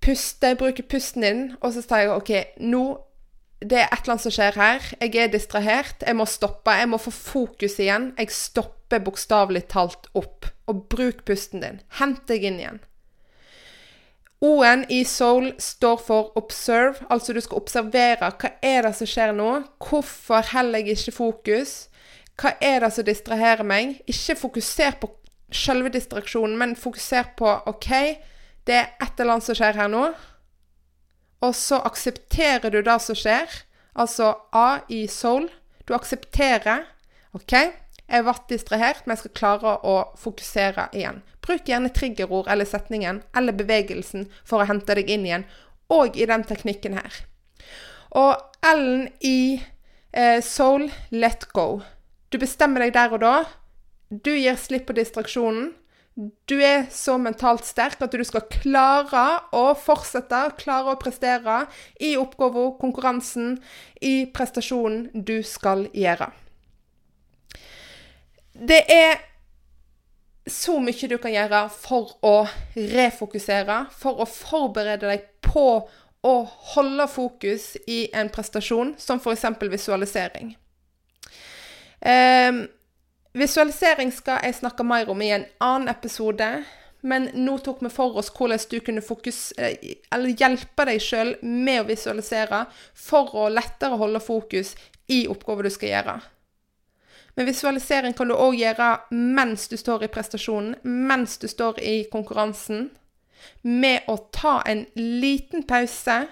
puster, 0.00 0.54
bruker 0.54 0.86
pusten 0.86 1.22
din, 1.22 1.42
og 1.60 1.72
så 1.74 1.82
sier 1.82 2.06
jeg 2.06 2.14
OK, 2.14 2.32
nå 2.62 2.84
det 3.64 3.78
er 3.80 3.88
et 3.88 4.02
eller 4.02 4.14
annet 4.14 4.24
som 4.26 4.34
skjer 4.34 4.58
her. 4.60 4.88
Jeg 5.00 5.14
er 5.16 5.30
distrahert. 5.32 6.02
Jeg 6.04 6.16
må 6.18 6.26
stoppe. 6.28 6.74
Jeg 6.76 6.90
må 6.92 6.98
få 7.00 7.10
fokus 7.10 7.78
igjen. 7.80 8.10
Jeg 8.18 8.34
stopper 8.34 9.00
bokstavelig 9.00 9.64
talt 9.72 10.10
opp. 10.14 10.50
Og 10.68 10.84
bruk 10.92 11.24
pusten 11.24 11.64
din. 11.64 11.80
Hent 11.98 12.26
deg 12.28 12.44
inn 12.44 12.60
igjen. 12.60 12.82
O-en 14.44 14.84
i 14.92 15.00
soul 15.08 15.54
står 15.58 16.00
for 16.04 16.32
observe, 16.36 17.06
altså 17.10 17.32
du 17.32 17.40
skal 17.40 17.62
observere 17.62 18.28
hva 18.36 18.50
er 18.62 18.84
det 18.84 18.92
som 18.98 19.08
skjer 19.08 19.32
nå. 19.36 19.50
Hvorfor 19.80 20.44
holder 20.52 20.84
jeg 20.84 20.98
ikke 20.98 21.16
fokus? 21.16 21.76
Hva 22.36 22.52
er 22.60 22.82
det 22.84 22.92
som 22.92 23.06
distraherer 23.06 23.64
meg? 23.64 24.02
Ikke 24.04 24.36
fokuser 24.36 24.98
på 25.00 25.08
selve 25.52 25.88
distraksjonen, 25.94 26.58
men 26.58 26.76
fokuser 26.76 27.30
på 27.38 27.48
OK, 27.70 27.88
det 28.66 28.76
er 28.76 28.90
et 29.00 29.20
eller 29.20 29.38
annet 29.38 29.46
som 29.46 29.56
skjer 29.56 29.78
her 29.80 29.88
nå. 29.88 30.04
Og 31.46 31.54
så 31.56 31.80
aksepterer 31.86 32.72
du 32.72 32.82
det 32.84 32.98
som 33.04 33.16
skjer. 33.16 33.48
Altså 33.96 34.34
A 34.52 34.82
i 34.92 35.06
soul. 35.08 35.48
Du 35.88 35.94
aksepterer. 35.96 36.84
OK, 37.36 37.52
jeg 37.52 38.24
ble 38.26 38.34
distrahert, 38.50 39.04
men 39.04 39.14
jeg 39.14 39.24
skal 39.24 39.36
klare 39.38 39.76
å 39.86 39.96
fokusere 40.20 40.88
igjen. 40.96 41.22
Bruk 41.46 41.68
gjerne 41.70 41.92
triggerord 41.94 42.50
eller 42.50 42.68
setningen 42.68 43.22
eller 43.36 43.56
bevegelsen 43.56 44.26
for 44.42 44.62
å 44.62 44.68
hente 44.68 44.98
deg 44.98 45.10
inn 45.12 45.26
igjen, 45.28 45.46
og 45.92 46.18
i 46.18 46.26
den 46.26 46.42
teknikken 46.46 46.98
her. 46.98 47.22
Og 48.18 48.34
L-en 48.66 49.06
i 49.24 49.62
eh, 50.10 50.40
soul 50.42 50.88
let 51.14 51.46
go. 51.54 51.82
Du 52.30 52.38
bestemmer 52.42 52.82
deg 52.82 52.94
der 52.96 53.14
og 53.14 53.22
da. 53.22 53.34
Du 54.10 54.32
gir 54.34 54.58
slipp 54.58 54.88
på 54.88 54.96
distraksjonen. 54.96 55.74
Du 56.48 56.56
er 56.64 56.86
så 56.88 57.18
mentalt 57.20 57.66
sterk 57.68 58.00
at 58.00 58.14
du 58.16 58.24
skal 58.24 58.46
klare 58.48 59.24
å 59.52 59.74
fortsette, 59.76 60.38
klare 60.56 60.94
å 60.94 61.00
prestere 61.00 61.66
i 62.00 62.14
oppgaven, 62.16 62.72
konkurransen, 62.80 63.58
i 64.00 64.24
prestasjonen 64.32 65.10
du 65.12 65.42
skal 65.44 65.84
gjøre. 65.92 66.30
Det 68.56 68.80
er 68.88 69.20
så 70.46 70.78
mye 70.80 71.08
du 71.10 71.16
kan 71.18 71.34
gjøre 71.34 71.66
for 71.74 72.12
å 72.26 72.36
refokusere, 72.74 73.86
for 73.90 74.22
å 74.22 74.26
forberede 74.30 75.08
deg 75.10 75.26
på 75.42 75.66
å 76.26 76.34
holde 76.74 77.06
fokus 77.10 77.74
i 77.86 78.06
en 78.14 78.30
prestasjon, 78.32 78.94
som 78.98 79.20
f.eks. 79.22 79.44
visualisering. 79.70 80.54
Eh, 82.00 82.62
visualisering 83.34 84.12
skal 84.14 84.42
jeg 84.46 84.58
snakke 84.60 84.86
mer 84.86 85.10
om 85.10 85.22
i 85.22 85.32
en 85.34 85.46
annen 85.62 85.90
episode. 85.92 86.50
Men 87.06 87.28
nå 87.38 87.58
tok 87.62 87.82
vi 87.84 87.90
for 87.92 88.16
oss 88.18 88.32
hvordan 88.34 88.62
du 88.70 88.80
kunne 88.82 89.04
fokus, 89.04 89.52
eh, 89.58 89.76
hjelpe 90.10 90.86
deg 90.88 91.02
sjøl 91.02 91.36
med 91.42 91.84
å 91.84 91.88
visualisere 91.90 92.64
for 92.94 93.34
å 93.34 93.50
lettere 93.52 93.98
holde 94.00 94.22
fokus 94.22 94.74
i 95.06 95.26
oppgaver 95.30 95.68
du 95.68 95.70
skal 95.70 95.92
gjøre. 95.92 96.16
Men 97.36 97.48
visualisering 97.50 98.14
kan 98.16 98.30
du 98.30 98.34
òg 98.36 98.56
gjøre 98.56 98.92
mens 99.12 99.66
du 99.68 99.76
står 99.76 100.06
i 100.06 100.12
prestasjonen, 100.12 100.78
mens 100.82 101.36
du 101.42 101.48
står 101.50 101.82
i 101.84 101.96
konkurransen, 102.12 102.88
med 103.62 104.08
å 104.08 104.16
ta 104.32 104.62
en 104.66 104.86
liten 104.96 105.66
pause. 105.68 106.22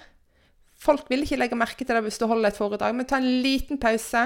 Folk 0.81 1.11
vil 1.13 1.27
ikke 1.27 1.39
legge 1.39 1.59
merke 1.61 1.85
til 1.85 1.93
det 1.93 2.07
hvis 2.07 2.19
du 2.21 2.25
holder 2.31 2.51
et 2.51 2.59
foredrag, 2.61 2.97
men 2.97 3.09
ta 3.09 3.21
en 3.21 3.43
liten 3.45 3.81
pause. 3.81 4.25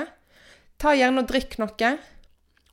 Ta 0.78 0.94
gjerne 0.94 1.24
og 1.24 1.28
drikk 1.30 1.58
noe. 1.58 1.92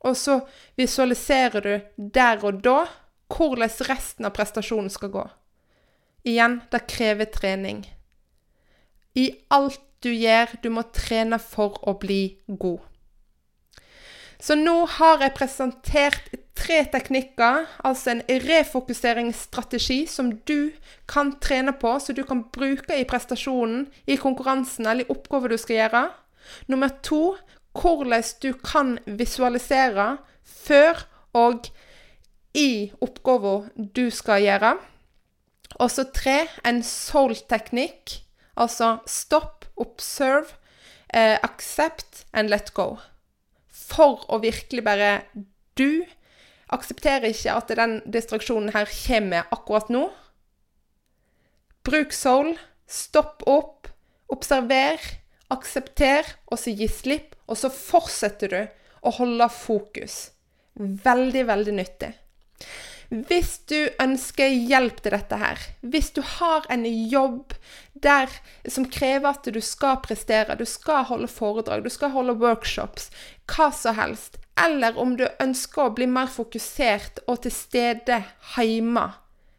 Og 0.05 0.13
så 0.17 0.37
visualiserer 0.77 1.65
du 1.65 2.05
der 2.13 2.45
og 2.45 2.61
da 2.61 2.83
hvordan 3.33 3.73
resten 3.89 4.29
av 4.29 4.35
prestasjonen 4.37 4.91
skal 4.93 5.11
gå. 5.15 5.25
Igjen, 6.29 6.59
det 6.69 6.85
krever 6.89 7.29
trening. 7.33 7.81
I 9.17 9.31
alt 9.53 9.81
du 10.05 10.11
gjør, 10.13 10.59
du 10.61 10.69
må 10.69 10.85
trene 10.93 11.39
for 11.41 11.79
å 11.89 11.95
bli 11.97 12.37
god. 12.45 12.83
Så 14.39 14.57
nå 14.59 14.85
har 14.97 15.23
jeg 15.23 15.35
presentert 15.37 16.33
tre 16.55 16.81
teknikker, 16.91 17.65
altså 17.85 18.13
en 18.13 18.23
refokuseringsstrategi 18.45 20.05
som 20.09 20.31
du 20.47 20.71
kan 21.11 21.33
trene 21.43 21.75
på, 21.75 21.97
så 21.99 22.15
du 22.15 22.23
kan 22.27 22.45
bruke 22.53 22.95
i 22.95 23.07
prestasjonen, 23.07 23.87
i 24.07 24.17
konkurransen 24.19 24.87
eller 24.87 25.05
i 25.05 25.13
oppgaver 25.13 25.51
du 25.53 25.57
skal 25.59 25.81
gjøre. 25.81 26.03
Nummer 26.71 26.93
to 27.03 27.35
hvordan 27.75 28.23
du 28.41 28.53
kan 28.63 28.97
visualisere 29.05 30.17
før 30.45 31.05
og 31.35 31.67
i 32.55 32.91
oppgaven 33.03 33.89
du 33.95 34.07
skal 34.11 34.43
gjøre. 34.45 34.75
Og 35.75 35.91
så 35.91 36.05
tre, 36.15 36.45
en 36.63 36.79
soul-teknikk. 36.83 38.21
Altså 38.55 38.97
stopp, 39.07 39.65
observe, 39.75 40.55
eh, 41.13 41.35
accept 41.43 42.25
and 42.33 42.49
let 42.49 42.73
go. 42.73 42.95
For 43.85 44.25
å 44.31 44.41
virkelig 44.43 44.83
bare 44.85 45.11
Du 45.77 46.05
aksepterer 46.73 47.29
ikke 47.29 47.53
at 47.53 47.73
den 47.77 47.99
distraksjonen 48.09 48.71
her 48.73 48.89
kommer 48.89 49.51
akkurat 49.53 49.91
nå. 49.93 50.07
Bruk 51.85 52.15
soul. 52.15 52.55
Stopp 52.87 53.43
opp. 53.49 53.91
Observer. 54.31 55.01
Aksepter, 55.53 56.25
og 56.49 56.57
så 56.57 56.73
gi 56.73 56.87
slipp. 56.89 57.35
Og 57.45 57.59
så 57.59 57.69
fortsetter 57.69 58.55
du 58.55 58.61
å 59.05 59.13
holde 59.19 59.49
fokus. 59.53 60.31
Veldig, 60.75 61.43
veldig 61.47 61.75
nyttig. 61.77 62.11
Hvis 63.09 63.59
du 63.69 63.89
ønsker 64.01 64.49
hjelp 64.49 65.01
til 65.03 65.13
dette 65.13 65.37
her, 65.37 65.61
hvis 65.81 66.09
du 66.15 66.21
har 66.25 66.65
en 66.73 66.85
jobb 66.85 67.53
der, 67.93 68.31
som 68.67 68.87
krever 68.89 69.29
at 69.29 69.45
du 69.53 69.61
skal 69.61 69.99
prestere, 70.05 70.57
du 70.57 70.65
skal 70.65 71.05
holde 71.11 71.29
foredrag, 71.29 71.83
du 71.85 71.93
skal 71.93 72.13
holde 72.15 72.37
workshops, 72.41 73.11
hva 73.51 73.69
som 73.75 73.97
helst, 73.99 74.39
eller 74.57 74.97
om 74.97 75.15
du 75.19 75.25
ønsker 75.43 75.85
å 75.85 75.93
bli 75.95 76.07
mer 76.09 76.29
fokusert 76.31 77.21
og 77.27 77.43
til 77.43 77.53
stede 77.53 78.21
hjemme 78.55 79.09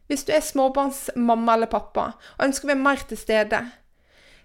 Hvis 0.07 0.25
du 0.25 0.33
er 0.33 0.41
småbarnsmamma 0.41 1.55
eller 1.55 1.67
-pappa 1.67 2.13
og 2.39 2.45
ønsker 2.47 2.67
å 2.67 2.73
være 2.73 2.83
mer 2.83 3.03
til 3.09 3.19
stede 3.19 3.61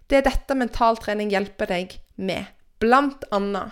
Det 0.10 0.18
er 0.18 0.22
dette 0.22 0.56
mentaltrening 0.56 1.30
hjelper 1.30 1.66
deg 1.66 2.00
med, 2.18 2.46
blant 2.80 3.24
annet. 3.32 3.72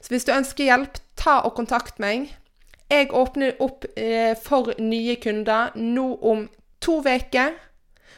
Så 0.00 0.08
hvis 0.08 0.24
du 0.24 0.32
ønsker 0.32 0.64
hjelp, 0.64 0.98
ta 1.16 1.40
og 1.40 1.54
kontakt 1.54 1.98
meg. 1.98 2.34
Jeg 2.88 3.10
åpner 3.12 3.58
opp 3.60 3.84
eh, 3.96 4.32
for 4.40 4.72
nye 4.80 5.16
kunder 5.20 5.74
nå 5.76 6.06
om 6.24 6.46
to 6.80 7.00
uker. 7.04 7.56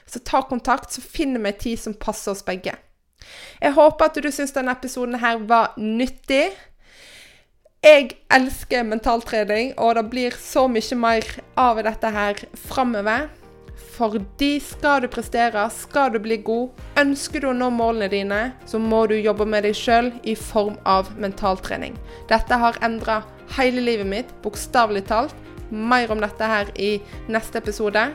Så 0.07 0.23
ta 0.27 0.43
kontakt, 0.43 0.93
så 0.93 1.01
finner 1.03 1.43
vi 1.43 1.53
tid 1.53 1.81
som 1.81 1.95
passer 1.95 2.33
oss 2.33 2.45
begge. 2.47 2.75
Jeg 3.61 3.75
håper 3.77 4.09
at 4.09 4.19
du 4.19 4.31
syns 4.33 4.55
denne 4.55 4.75
episoden 4.75 5.19
her 5.23 5.43
var 5.51 5.75
nyttig. 5.79 6.51
Jeg 7.83 8.11
elsker 8.31 8.85
mentaltrening, 8.85 9.73
og 9.79 9.95
det 9.97 10.07
blir 10.13 10.35
så 10.37 10.67
mye 10.69 10.99
mer 10.99 11.29
av 11.59 11.81
dette 11.87 12.11
her 12.13 12.43
framover. 12.69 13.29
Fordi 13.81 14.55
skal 14.65 15.03
du 15.05 15.09
prestere, 15.13 15.67
skal 15.73 16.13
du 16.15 16.21
bli 16.23 16.39
god, 16.45 16.71
ønsker 17.01 17.43
du 17.43 17.51
å 17.51 17.57
nå 17.57 17.71
målene 17.75 18.09
dine, 18.13 18.41
så 18.69 18.81
må 18.81 19.03
du 19.11 19.17
jobbe 19.19 19.47
med 19.49 19.67
deg 19.67 19.77
sjøl 19.77 20.13
i 20.25 20.37
form 20.39 20.79
av 20.89 21.11
mentaltrening. 21.21 21.99
Dette 22.31 22.61
har 22.61 22.79
endra 22.85 23.21
hele 23.57 23.85
livet 23.85 24.09
mitt, 24.09 24.33
bokstavelig 24.45 25.05
talt. 25.11 25.37
Mer 25.71 26.11
om 26.11 26.23
dette 26.23 26.47
her 26.51 26.71
i 26.81 26.97
neste 27.31 27.61
episode. 27.61 28.09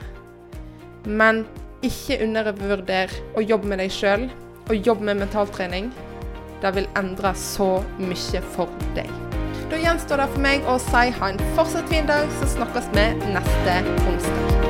Men 1.06 1.45
ikke 1.86 2.17
undervurder 2.25 3.13
å 3.38 3.45
jobbe 3.45 3.69
med 3.69 3.84
deg 3.84 3.93
sjøl, 3.93 4.28
og 4.65 4.88
jobbe 4.88 5.06
med 5.12 5.21
mentaltrening. 5.21 5.91
Det 6.63 6.73
vil 6.75 6.89
endre 6.97 7.36
så 7.38 7.69
mye 8.01 8.43
for 8.56 8.71
deg. 8.97 9.12
Da 9.69 9.80
gjenstår 9.82 10.21
det 10.21 10.30
for 10.34 10.45
meg 10.45 10.69
å 10.69 10.78
si 10.82 11.10
ha 11.19 11.32
en 11.32 11.41
fortsatt 11.58 11.89
fin 11.93 12.10
dag, 12.10 12.30
så 12.39 12.54
snakkes 12.58 12.93
vi 12.97 13.10
neste 13.34 13.82
onsdag. 14.06 14.64